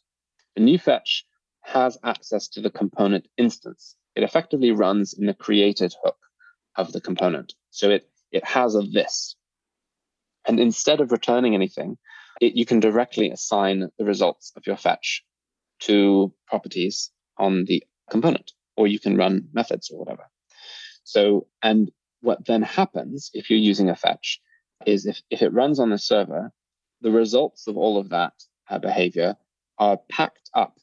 [0.55, 1.27] The new fetch
[1.62, 3.97] has access to the component instance.
[4.14, 6.16] It effectively runs in the created hook
[6.77, 7.55] of the component.
[7.70, 9.35] So it, it has a this.
[10.47, 11.97] And instead of returning anything,
[12.40, 15.24] it, you can directly assign the results of your fetch
[15.80, 20.24] to properties on the component, or you can run methods or whatever.
[21.05, 21.90] So, and
[22.20, 24.40] what then happens if you're using a fetch
[24.86, 26.53] is if, if it runs on the server,
[27.01, 28.32] the results of all of that
[28.68, 29.36] uh, behavior
[29.78, 30.78] are packed up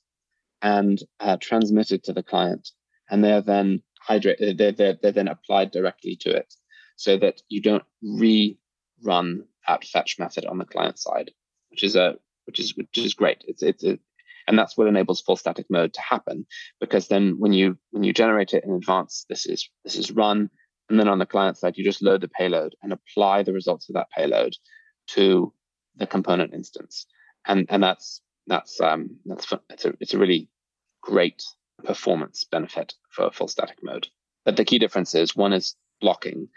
[0.62, 2.70] and uh, transmitted to the client.
[3.10, 6.54] And they're then hydrated, they're, they're, they're then applied directly to it
[6.96, 11.32] so that you don't rerun that fetch method on the client side,
[11.70, 13.44] which is a which is which is great.
[13.48, 14.00] It's it's a,
[14.48, 16.46] and that's what enables full static mode to happen
[16.80, 20.50] because then when you when you generate it in advance, this is this is run
[20.92, 23.88] and then on the client side, you just load the payload and apply the results
[23.88, 24.58] of that payload
[25.08, 25.54] to
[25.96, 27.06] the component instance.
[27.48, 30.50] And and that's that's um that's it's a it's a really
[31.02, 31.42] great
[31.86, 34.10] performance benefit for full static mode.
[34.44, 36.50] But the key difference is one is blocking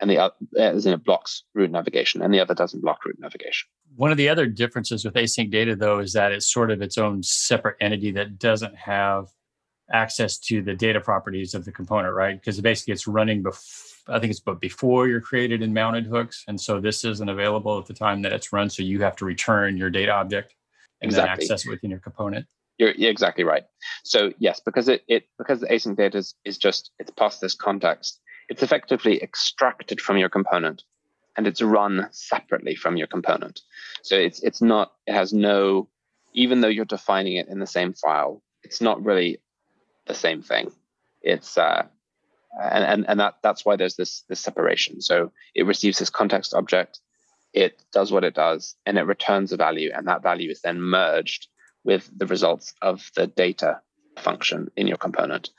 [0.00, 3.04] and the other uh, as in it blocks route navigation and the other doesn't block
[3.04, 3.68] route navigation.
[3.94, 6.98] One of the other differences with async data though is that it's sort of its
[6.98, 9.28] own separate entity that doesn't have
[9.92, 12.40] access to the data properties of the component, right?
[12.40, 16.44] Because basically it's running before, I think it's but before you're created and mounted hooks.
[16.48, 18.70] And so this isn't available at the time that it's run.
[18.70, 20.54] So you have to return your data object
[21.00, 21.28] and exactly.
[21.28, 22.46] then access it within your component.
[22.78, 23.64] You're, you're, exactly right.
[24.04, 27.54] So yes, because it, it because the async data is, is just it's past this
[27.54, 30.82] context, it's effectively extracted from your component
[31.36, 33.60] and it's run separately from your component.
[34.02, 35.88] So it's it's not it has no
[36.32, 39.38] even though you're defining it in the same file, it's not really
[40.06, 40.70] the same thing.
[41.22, 41.86] It's uh,
[42.60, 45.00] and and, and that that's why there's this this separation.
[45.00, 47.00] So it receives this context object,
[47.52, 50.80] it does what it does, and it returns a value, and that value is then
[50.80, 51.48] merged
[51.84, 53.80] with the results of the data
[54.18, 55.50] function in your component.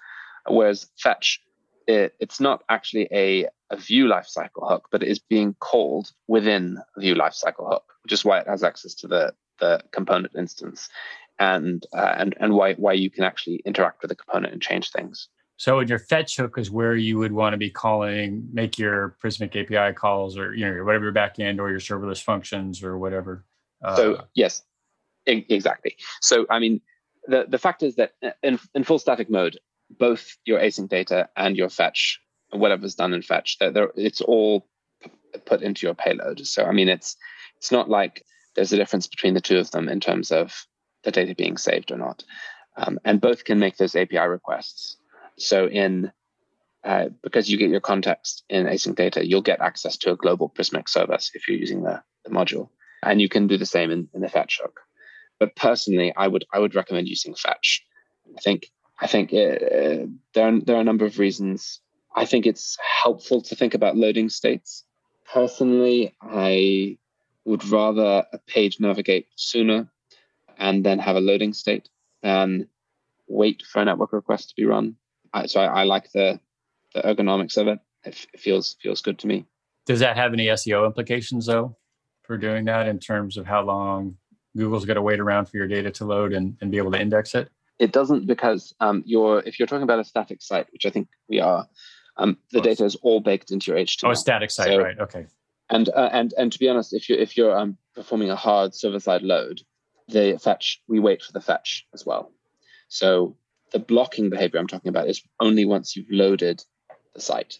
[0.48, 1.42] Whereas fetch,
[1.88, 6.78] it, it's not actually a, a Vue lifecycle hook, but it is being called within
[6.98, 10.90] Vue lifecycle hook, which is why it has access to the, the component instance
[11.40, 14.92] and uh, and and why why you can actually interact with the component and change
[14.92, 15.30] things.
[15.58, 19.16] So in your fetch hook is where you would want to be calling, make your
[19.24, 23.46] Prismic API calls or you know whatever your backend or your serverless functions or whatever.
[23.84, 24.64] Uh, so yes,
[25.28, 25.96] I- exactly.
[26.22, 26.82] So I mean,
[27.28, 28.14] the the fact is that
[28.44, 29.60] in in full static mode,
[29.90, 32.20] both your async data and your fetch,
[32.52, 34.68] whatever's done in fetch, that it's all
[35.46, 36.46] put into your payload.
[36.46, 37.16] So I mean, it's
[37.58, 38.24] it's not like
[38.56, 40.66] there's a difference between the two of them in terms of
[41.04, 42.24] the data being saved or not.
[42.76, 44.98] Um, and both can make those API requests.
[45.38, 46.12] So in
[46.84, 50.50] uh, because you get your context in async data, you'll get access to a global
[50.50, 52.70] Prismic service if you're using the, the module,
[53.04, 54.80] and you can do the same in, in the fetch hook.
[55.40, 57.86] But personally, I would I would recommend using fetch.
[58.36, 58.68] I think
[59.00, 61.82] I think uh, there are, there are a number of reasons.
[62.16, 64.84] I think it's helpful to think about loading states.
[65.32, 66.98] Personally, I
[67.46, 69.90] would rather a page navigate sooner
[70.58, 71.90] and then have a loading state
[72.24, 72.68] than
[73.28, 74.96] wait for a network request to be run.
[75.34, 76.40] I, so I, I, like the
[76.94, 77.80] the ergonomics of it.
[78.04, 79.46] It, it feels feels good to me.
[79.86, 81.76] Does that have any SEO implications though
[82.24, 84.18] for doing that in terms of how long
[84.56, 87.00] Google's got to wait around for your data to load and, and be able to
[87.00, 87.50] index it?
[87.80, 91.08] It doesn't because um, you're if you're talking about a static site, which I think
[91.30, 91.68] we are,
[92.18, 94.08] um, the data is all baked into your HTML.
[94.08, 95.00] Oh, a static site, so, right?
[95.00, 95.28] Okay.
[95.70, 98.74] And uh, and and to be honest, if you if you're um, performing a hard
[98.74, 99.62] server side load,
[100.08, 102.32] the fetch, we wait for the fetch as well.
[102.88, 103.38] So
[103.72, 106.64] the blocking behavior I'm talking about is only once you've loaded
[107.14, 107.58] the site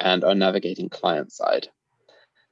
[0.00, 1.68] and are navigating client side.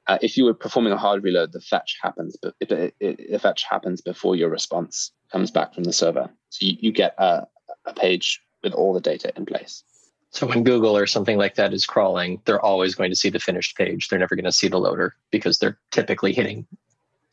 [0.07, 3.39] Uh, if you were performing a hard reload, the fetch happens, but it, it, the
[3.39, 6.29] fetch happens before your response comes back from the server.
[6.49, 7.45] So you, you get a,
[7.85, 9.83] a page with all the data in place.
[10.31, 13.39] So when Google or something like that is crawling, they're always going to see the
[13.39, 14.07] finished page.
[14.07, 16.67] They're never going to see the loader because they're typically hitting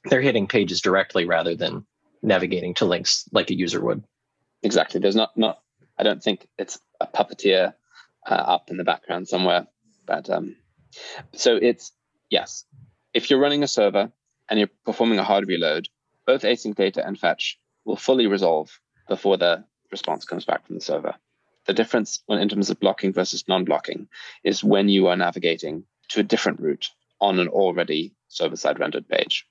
[0.05, 1.85] they're hitting pages directly rather than
[2.23, 4.05] navigating to links like a user would.
[4.63, 5.01] Exactly.
[5.01, 5.61] There's not not.
[5.99, 7.75] I don't think it's a puppeteer
[8.27, 9.67] uh, up in the background somewhere.
[10.07, 10.57] But um,
[11.33, 11.93] so it's
[12.35, 12.65] yes.
[13.13, 14.13] If you're running a server
[14.49, 15.89] and you're performing a hard reload,
[16.27, 18.69] both async data and fetch will fully resolve
[19.09, 21.15] before the response comes back from the server.
[21.67, 24.09] The difference in terms of blocking versus non-blocking
[24.43, 29.47] is when you are navigating to a different route on an already server-side rendered page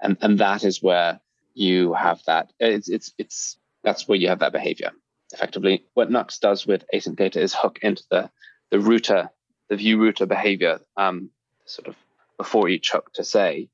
[0.00, 1.20] and and that is where
[1.54, 2.52] you have that.
[2.58, 4.92] It's it's it's that's where you have that behavior.
[5.32, 8.30] Effectively, what Nuxt does with async data is hook into the
[8.70, 9.30] the router,
[9.68, 11.30] the Vue router behavior, um,
[11.64, 11.96] sort of
[12.38, 13.68] before each hook to say,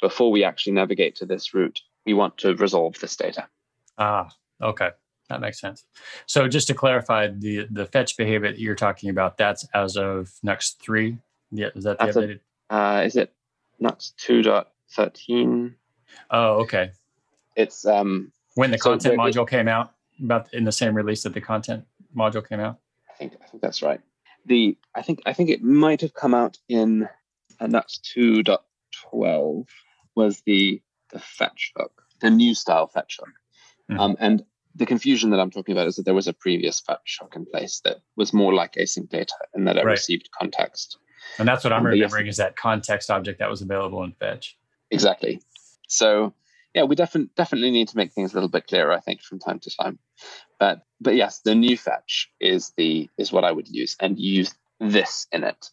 [0.00, 3.46] before we actually navigate to this route, we want to resolve this data.
[3.98, 4.28] Ah,
[4.60, 4.90] okay.
[5.28, 5.84] That makes sense.
[6.26, 10.30] So just to clarify, the the fetch behavior that you're talking about, that's as of
[10.44, 11.18] Nuxt three.
[11.50, 12.40] Yeah, is that the that's updated?
[12.70, 13.32] A, uh, is it
[13.80, 15.74] Nuxt two dot 13.
[16.30, 16.90] Oh, okay.
[17.54, 19.92] It's um when the content so module came out,
[20.22, 21.84] about in the same release that the content
[22.16, 22.78] module came out.
[23.10, 24.00] I think I think that's right.
[24.46, 27.08] The I think I think it might have come out in
[27.60, 29.66] and that's 2.12
[30.14, 30.80] was the
[31.12, 33.32] the fetch hook, the new style fetch hook.
[33.90, 34.00] Mm-hmm.
[34.00, 34.44] Um, and
[34.74, 37.46] the confusion that I'm talking about is that there was a previous fetch hook in
[37.46, 39.92] place that was more like async data and that it right.
[39.92, 40.98] received context.
[41.38, 42.34] And that's what I'm um, remembering yes.
[42.34, 44.58] is that context object that was available in fetch.
[44.90, 45.40] Exactly.
[45.88, 46.34] So
[46.74, 49.38] yeah, we definitely definitely need to make things a little bit clearer, I think, from
[49.38, 49.98] time to time.
[50.60, 54.54] But but yes, the new fetch is the is what I would use and use
[54.78, 55.70] this in it.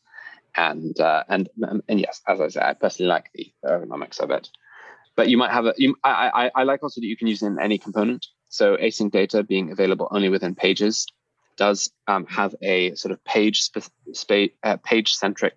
[0.55, 1.49] And uh, and
[1.87, 4.49] and yes, as I say, I personally like the ergonomics of it.
[5.15, 7.41] But you might have a you, I, I I like also that you can use
[7.41, 8.25] it in any component.
[8.49, 11.07] So async data being available only within pages
[11.57, 15.55] does um, have a sort of page spe- spa- uh, page centric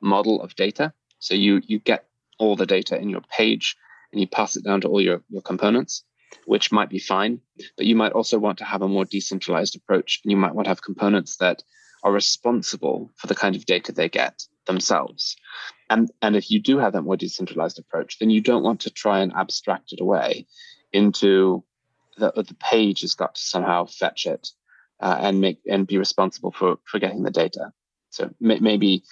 [0.00, 0.92] model of data.
[1.18, 2.06] So you you get
[2.38, 3.76] all the data in your page
[4.12, 6.04] and you pass it down to all your, your components,
[6.46, 7.40] which might be fine.
[7.76, 10.20] But you might also want to have a more decentralized approach.
[10.24, 11.62] And you might want to have components that
[12.04, 15.36] are responsible for the kind of data they get themselves.
[15.90, 18.90] And, and if you do have that more decentralized approach, then you don't want to
[18.90, 20.46] try and abstract it away
[20.92, 21.64] into
[22.16, 24.48] the, the page has got to somehow fetch it
[25.00, 27.72] uh, and make and be responsible for, for getting the data.
[28.10, 29.02] So may, maybe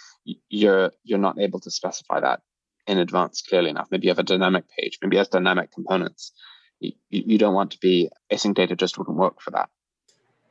[0.49, 2.41] you're you're not able to specify that
[2.87, 3.89] in advance clearly enough.
[3.91, 6.33] Maybe you have a dynamic page, maybe it has dynamic components.
[6.79, 9.71] You, you don't want to be async data just wouldn't work for that.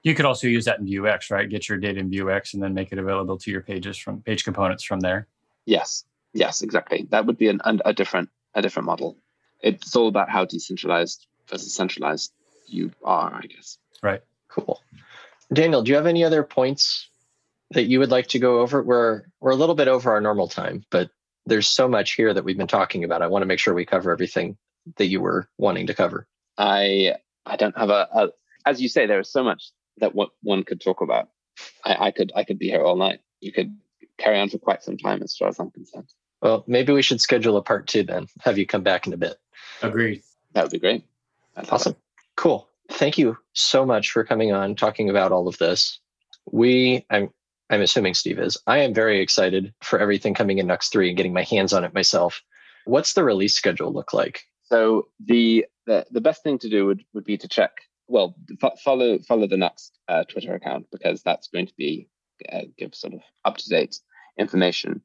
[0.04, 1.50] You could also use that in Vuex, right?
[1.50, 4.44] Get your data in Vuex and then make it available to your pages from page
[4.44, 5.28] components from there.
[5.66, 7.08] Yes, yes, exactly.
[7.12, 9.18] That would be an, a different a different model.
[9.62, 12.34] It's all about how decentralized versus centralized
[12.66, 13.78] you are, I guess.
[14.02, 14.22] Right.
[14.48, 14.82] Cool.
[15.54, 17.10] Daniel, do you have any other points
[17.72, 18.82] that you would like to go over?
[18.82, 21.12] We're we're a little bit over our normal time, but
[21.46, 23.22] there's so much here that we've been talking about.
[23.22, 24.58] I want to make sure we cover everything
[24.98, 26.28] that you were wanting to cover.
[26.58, 27.16] I
[27.46, 28.30] I don't have a, a
[28.66, 31.30] as you say, there is so much that what one could talk about.
[31.86, 33.20] I, I could I could be here all night.
[33.40, 33.76] You could
[34.18, 36.10] carry on for quite some time as far as I'm concerned.
[36.42, 38.28] Well, maybe we should schedule a part two then.
[38.42, 39.38] Have you come back in a bit.
[39.82, 40.24] Agreed.
[40.54, 41.04] That would be great.
[41.56, 41.96] That's Awesome.
[42.36, 42.68] Cool.
[42.92, 46.00] Thank you so much for coming on, talking about all of this.
[46.52, 47.30] We, I'm,
[47.70, 48.58] I'm assuming Steve is.
[48.68, 51.84] I am very excited for everything coming in Nuxt three and getting my hands on
[51.84, 52.42] it myself.
[52.86, 54.42] What's the release schedule look like?
[54.64, 57.72] So the the, the best thing to do would, would be to check.
[58.12, 62.10] Well, f- follow follow the Nuxt uh, Twitter account because that's going to be
[62.52, 64.00] uh, give sort of up to date
[64.38, 65.02] information.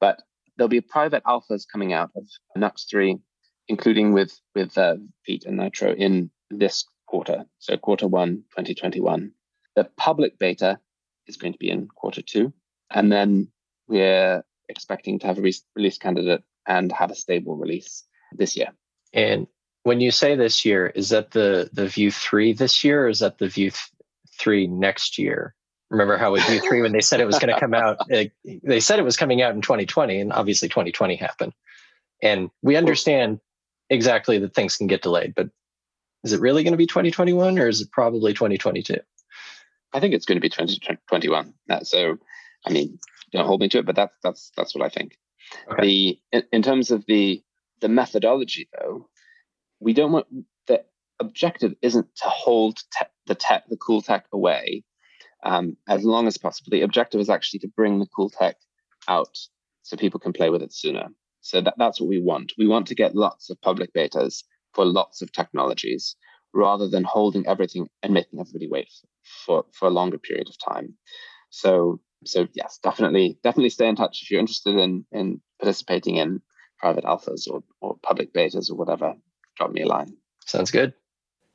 [0.00, 0.22] But
[0.56, 2.24] there'll be private alphas coming out of
[2.56, 3.18] Nuxt three,
[3.66, 4.96] including with with uh,
[5.28, 9.32] Vite and Nitro in this quarter, so quarter one, 2021.
[9.76, 10.78] The public beta
[11.26, 12.52] is going to be in quarter two.
[12.90, 13.48] And then
[13.88, 18.68] we're expecting to have a re- release candidate and have a stable release this year.
[19.12, 19.46] And
[19.84, 23.20] when you say this year, is that the the Vue three this year, or is
[23.20, 23.90] that the Vue th-
[24.38, 25.54] three next year?
[25.90, 28.32] Remember how with Vue three, when they said it was going to come out, it,
[28.42, 31.52] they said it was coming out in 2020, and obviously 2020 happened.
[32.22, 33.40] And we understand
[33.90, 35.50] exactly that things can get delayed, but
[36.24, 38.96] is it really going to be 2021 or is it probably 2022?
[39.92, 41.54] I think it's going to be 2021.
[41.68, 42.16] Uh, so,
[42.66, 42.98] I mean,
[43.32, 45.18] don't hold me to it, but that's that's that's what I think.
[45.70, 45.82] Okay.
[45.82, 47.42] The in, in, terms of the
[47.80, 49.08] the methodology, though,
[49.84, 50.26] we don't want
[50.66, 50.84] the
[51.20, 54.82] objective isn't to hold te- the tech, the cool tech away
[55.44, 56.70] um, as long as possible.
[56.70, 58.56] The objective is actually to bring the cool tech
[59.06, 59.36] out
[59.82, 61.08] so people can play with it sooner.
[61.42, 62.52] So that, that's what we want.
[62.56, 64.42] We want to get lots of public betas
[64.72, 66.16] for lots of technologies
[66.54, 68.88] rather than holding everything and making everybody wait
[69.44, 70.94] for, for a longer period of time.
[71.50, 76.40] So so yes, definitely definitely stay in touch if you're interested in in participating in
[76.78, 79.14] private alphas or, or public betas or whatever.
[79.56, 80.16] Drop me a line.
[80.46, 80.94] Sounds good.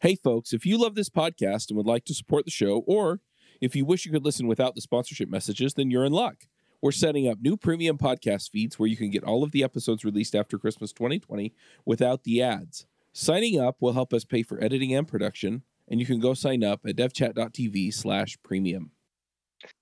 [0.02, 3.20] Hey folks, if you love this podcast and would like to support the show, or
[3.60, 6.46] if you wish you could listen without the sponsorship messages, then you're in luck.
[6.82, 10.06] We're setting up new premium podcast feeds where you can get all of the episodes
[10.06, 11.54] released after Christmas 2020
[11.86, 12.86] without the ads.
[13.12, 16.64] Signing up will help us pay for editing and production, and you can go sign
[16.64, 18.92] up at devchat.tv slash premium.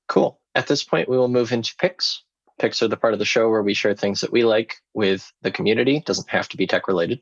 [0.08, 0.40] Cool.
[0.56, 2.24] At this point, we will move into picks.
[2.58, 5.32] Picks are the part of the show where we share things that we like with
[5.44, 6.02] the community.
[6.04, 7.22] Doesn't have to be tech related.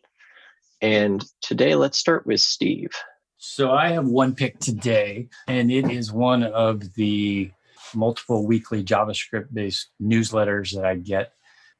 [0.81, 2.91] And today, let's start with Steve.
[3.37, 7.51] So I have one pick today, and it is one of the
[7.93, 11.31] multiple weekly JavaScript based newsletters that I get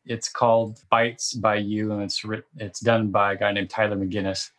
[0.06, 3.98] it's called Bytes by You, and it's written, it's done by a guy named Tyler
[3.98, 4.52] McGinnis.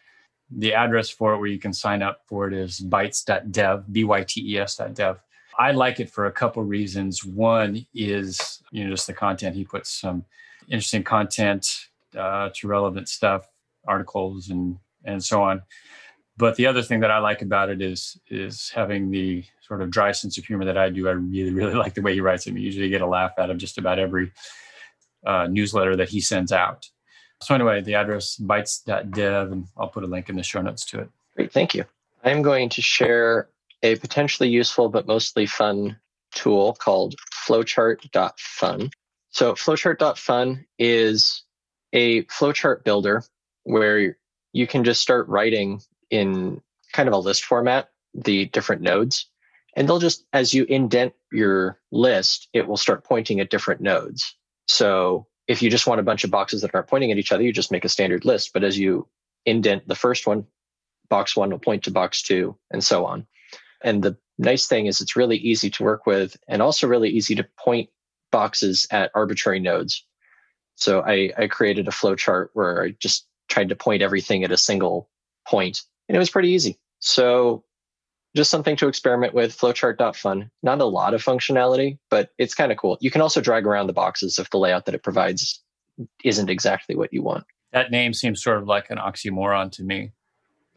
[0.50, 5.20] The address for it, where you can sign up for it, is bytes.dev, b-y-t-e-s.dev.
[5.58, 7.24] I like it for a couple reasons.
[7.24, 9.56] One is you know just the content.
[9.56, 10.24] He puts some
[10.68, 11.66] interesting content
[12.16, 13.48] uh, to relevant stuff,
[13.86, 15.62] articles, and and so on.
[16.38, 19.90] But the other thing that I like about it is is having the sort of
[19.90, 21.08] dry sense of humor that I do.
[21.08, 22.54] I really really like the way he writes it.
[22.54, 24.32] I usually get a laugh out of just about every
[25.26, 26.88] uh, newsletter that he sends out.
[27.42, 31.00] So anyway, the address bytes.dev, and I'll put a link in the show notes to
[31.00, 31.10] it.
[31.34, 31.84] Great, thank you.
[32.24, 33.50] I'm going to share
[33.82, 35.98] a potentially useful but mostly fun
[36.34, 37.14] tool called
[37.46, 38.90] flowchart.fun.
[39.30, 41.42] So flowchart.fun is
[41.92, 43.22] a flowchart builder
[43.66, 44.16] where
[44.52, 45.80] you can just start writing
[46.10, 46.60] in
[46.92, 49.28] kind of a list format the different nodes
[49.76, 54.36] and they'll just as you indent your list it will start pointing at different nodes
[54.66, 57.42] so if you just want a bunch of boxes that aren't pointing at each other,
[57.42, 58.52] you just make a standard list.
[58.52, 59.08] But as you
[59.44, 60.46] indent the first one,
[61.08, 63.26] box one will point to box two, and so on.
[63.82, 67.34] And the nice thing is it's really easy to work with and also really easy
[67.36, 67.88] to point
[68.32, 70.04] boxes at arbitrary nodes.
[70.74, 74.52] So I, I created a flow chart where I just tried to point everything at
[74.52, 75.08] a single
[75.46, 76.78] point, and it was pretty easy.
[77.00, 77.64] So
[78.36, 79.56] just something to experiment with.
[79.58, 80.50] Flowchart.fun.
[80.62, 82.98] Not a lot of functionality, but it's kind of cool.
[83.00, 85.62] You can also drag around the boxes if the layout that it provides
[86.22, 87.44] isn't exactly what you want.
[87.72, 90.12] That name seems sort of like an oxymoron to me.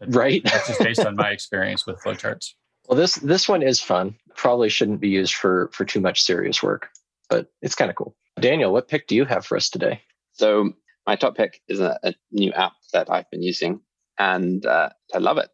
[0.08, 0.42] right.
[0.44, 2.54] That's just based on my experience with flowcharts.
[2.88, 4.16] Well, this this one is fun.
[4.36, 6.90] Probably shouldn't be used for for too much serious work,
[7.30, 8.16] but it's kind of cool.
[8.40, 10.02] Daniel, what pick do you have for us today?
[10.34, 10.74] So
[11.08, 13.82] my top pick is a, a new app that I've been using,
[14.18, 15.50] and uh, I love it.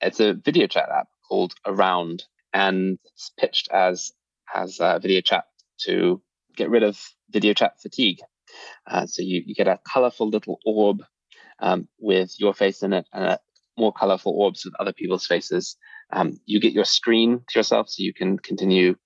[0.00, 4.12] It's a video chat app called Around, and it's pitched as
[4.54, 5.44] as a video chat
[5.86, 6.22] to
[6.56, 6.98] get rid of
[7.30, 8.20] video chat fatigue.
[8.86, 11.02] Uh, so you, you get a colorful little orb
[11.60, 13.38] um, with your face in it and
[13.78, 15.76] more colorful orbs with other people's faces
[16.12, 18.96] Um, you get your screen to yourself so you can continue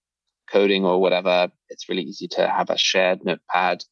[0.50, 1.52] coding or whatever.
[1.68, 3.84] It's really easy to have a shared notepad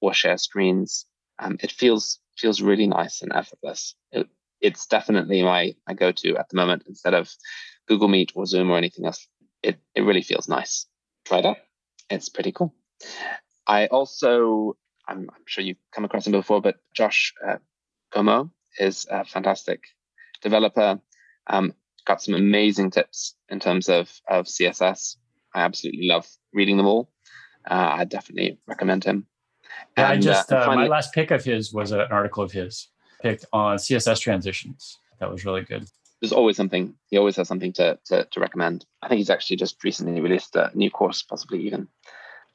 [0.00, 1.06] or share screens.
[1.38, 3.94] Um, it feels feels really nice and effortless.
[4.12, 4.28] It,
[4.60, 7.30] it's definitely my, my go-to at the moment instead of
[7.86, 9.26] Google Meet or Zoom or anything else.
[9.62, 10.86] It, it really feels nice.
[11.24, 11.56] Try out.
[12.10, 12.74] It's pretty cool.
[13.66, 18.44] I also, I'm, I'm sure you've come across him before, but Josh uh,
[18.78, 19.82] is a fantastic
[20.42, 21.00] developer.
[21.46, 21.74] Um,
[22.06, 25.16] got some amazing tips in terms of, of CSS.
[25.54, 27.10] I absolutely love reading them all.
[27.68, 29.26] Uh, I definitely recommend him.
[29.96, 32.52] Yeah, and, I just uh, finally, my last pick of his was an article of
[32.52, 32.88] his
[33.20, 34.98] picked on CSS transitions.
[35.20, 35.88] That was really good.
[36.20, 36.94] There's always something.
[37.10, 38.84] He always has something to, to, to recommend.
[39.02, 41.88] I think he's actually just recently released a new course, possibly even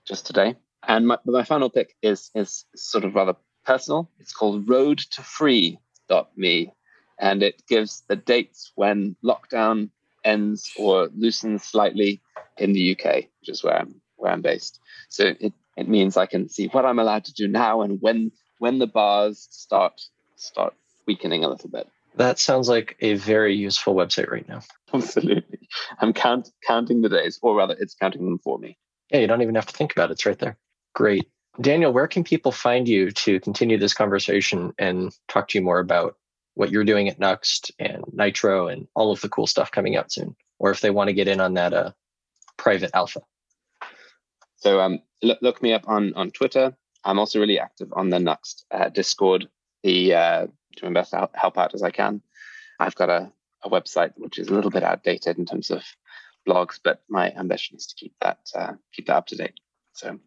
[0.05, 0.55] just today.
[0.85, 3.35] And my, my final pick is is sort of rather
[3.65, 4.09] personal.
[4.19, 6.73] It's called Road to Free.me,
[7.19, 9.89] and it gives the dates when lockdown
[10.25, 12.21] ends or loosens slightly
[12.57, 14.79] in the UK, which is where I'm where I'm based.
[15.09, 18.31] So it it means I can see what I'm allowed to do now and when
[18.59, 20.01] when the bars start
[20.35, 20.73] start
[21.07, 21.87] weakening a little bit.
[22.15, 24.61] That sounds like a very useful website right now.
[24.93, 25.67] Absolutely.
[25.99, 28.77] I'm count, counting the days, or rather, it's counting them for me.
[29.09, 30.13] Yeah, you don't even have to think about it.
[30.13, 30.57] It's right there.
[30.93, 31.27] Great.
[31.59, 35.79] Daniel, where can people find you to continue this conversation and talk to you more
[35.79, 36.15] about
[36.55, 40.11] what you're doing at Nuxt and Nitro and all of the cool stuff coming out
[40.11, 40.35] soon?
[40.59, 41.91] Or if they want to get in on that uh,
[42.57, 43.21] private alpha?
[44.57, 46.75] So um, look, look me up on on Twitter.
[47.03, 49.47] I'm also really active on the Nuxt uh, Discord,
[49.83, 50.47] the uh,
[50.77, 52.21] to invest help, help out as I can.
[52.79, 53.31] I've got a,
[53.63, 55.83] a website which is a little bit outdated in terms of
[56.47, 59.59] blogs, but my ambition is to keep that uh, keep that up to date.
[59.93, 60.19] So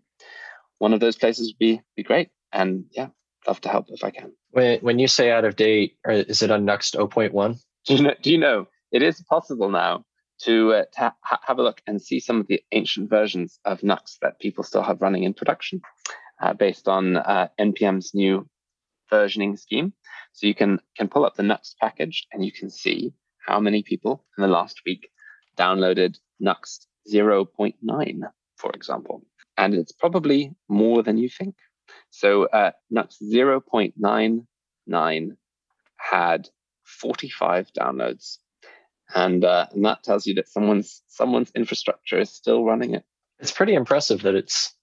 [0.79, 3.09] one of those places would be be great, and yeah,
[3.47, 4.33] love to help if I can.
[4.51, 7.59] When when you say out of date, is it on Nuxt 0.1?
[7.87, 8.15] Do you know?
[8.21, 10.05] Do you know it is possible now
[10.43, 13.81] to, uh, to ha- have a look and see some of the ancient versions of
[13.81, 15.81] Nuxt that people still have running in production
[16.41, 18.49] uh, based on uh, NPM's new
[19.13, 19.93] versioning scheme.
[20.33, 23.13] So you can, can pull up the Nuxt package and you can see
[23.47, 25.09] how many people in the last week
[25.57, 27.75] downloaded Nuxt 0.9,
[28.57, 29.23] for example.
[29.57, 31.55] And it's probably more than you think.
[32.11, 35.37] So uh, Nuxt 0.99
[35.97, 36.49] had
[36.85, 38.39] 45 downloads
[39.15, 43.05] and uh, and that tells you that someone's someone's infrastructure is still running it.
[43.39, 44.75] It's pretty impressive that it's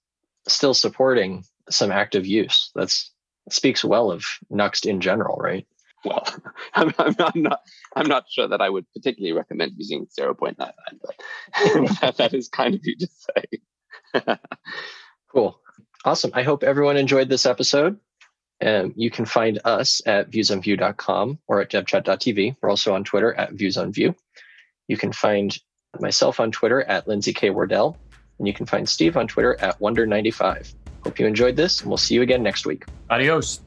[0.48, 2.70] still supporting some active use.
[2.74, 3.12] That's
[3.50, 5.66] speaks well of Nuxt in general, right?
[6.04, 6.26] Well,
[6.74, 7.60] I'm, I'm, I'm, not
[7.96, 10.74] I'm not sure that I would particularly recommend using 0.99, but
[12.00, 14.38] that, that is kind of you to say.
[15.32, 15.58] cool.
[16.04, 16.32] Awesome.
[16.34, 17.98] I hope everyone enjoyed this episode.
[18.62, 22.56] Um, you can find us at viewsonvue.com or at devchat.tv.
[22.60, 24.14] We're also on Twitter at viewsonvue.
[24.88, 25.56] You can find
[26.00, 27.50] myself on Twitter at Lindsay K.
[27.50, 27.96] Wardell,
[28.38, 30.74] and you can find Steve on Twitter at Wonder95.
[31.02, 32.84] Hope you enjoyed this, and we'll see you again next week.
[33.10, 33.60] Adios.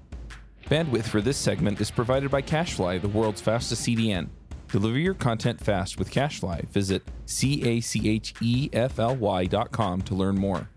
[0.65, 4.27] Bandwidth for this segment is provided by CacheFly, the world's fastest CDN.
[4.69, 6.68] Deliver your content fast with CacheFly.
[6.69, 10.69] Visit C A C H E F L Y dot com to learn more.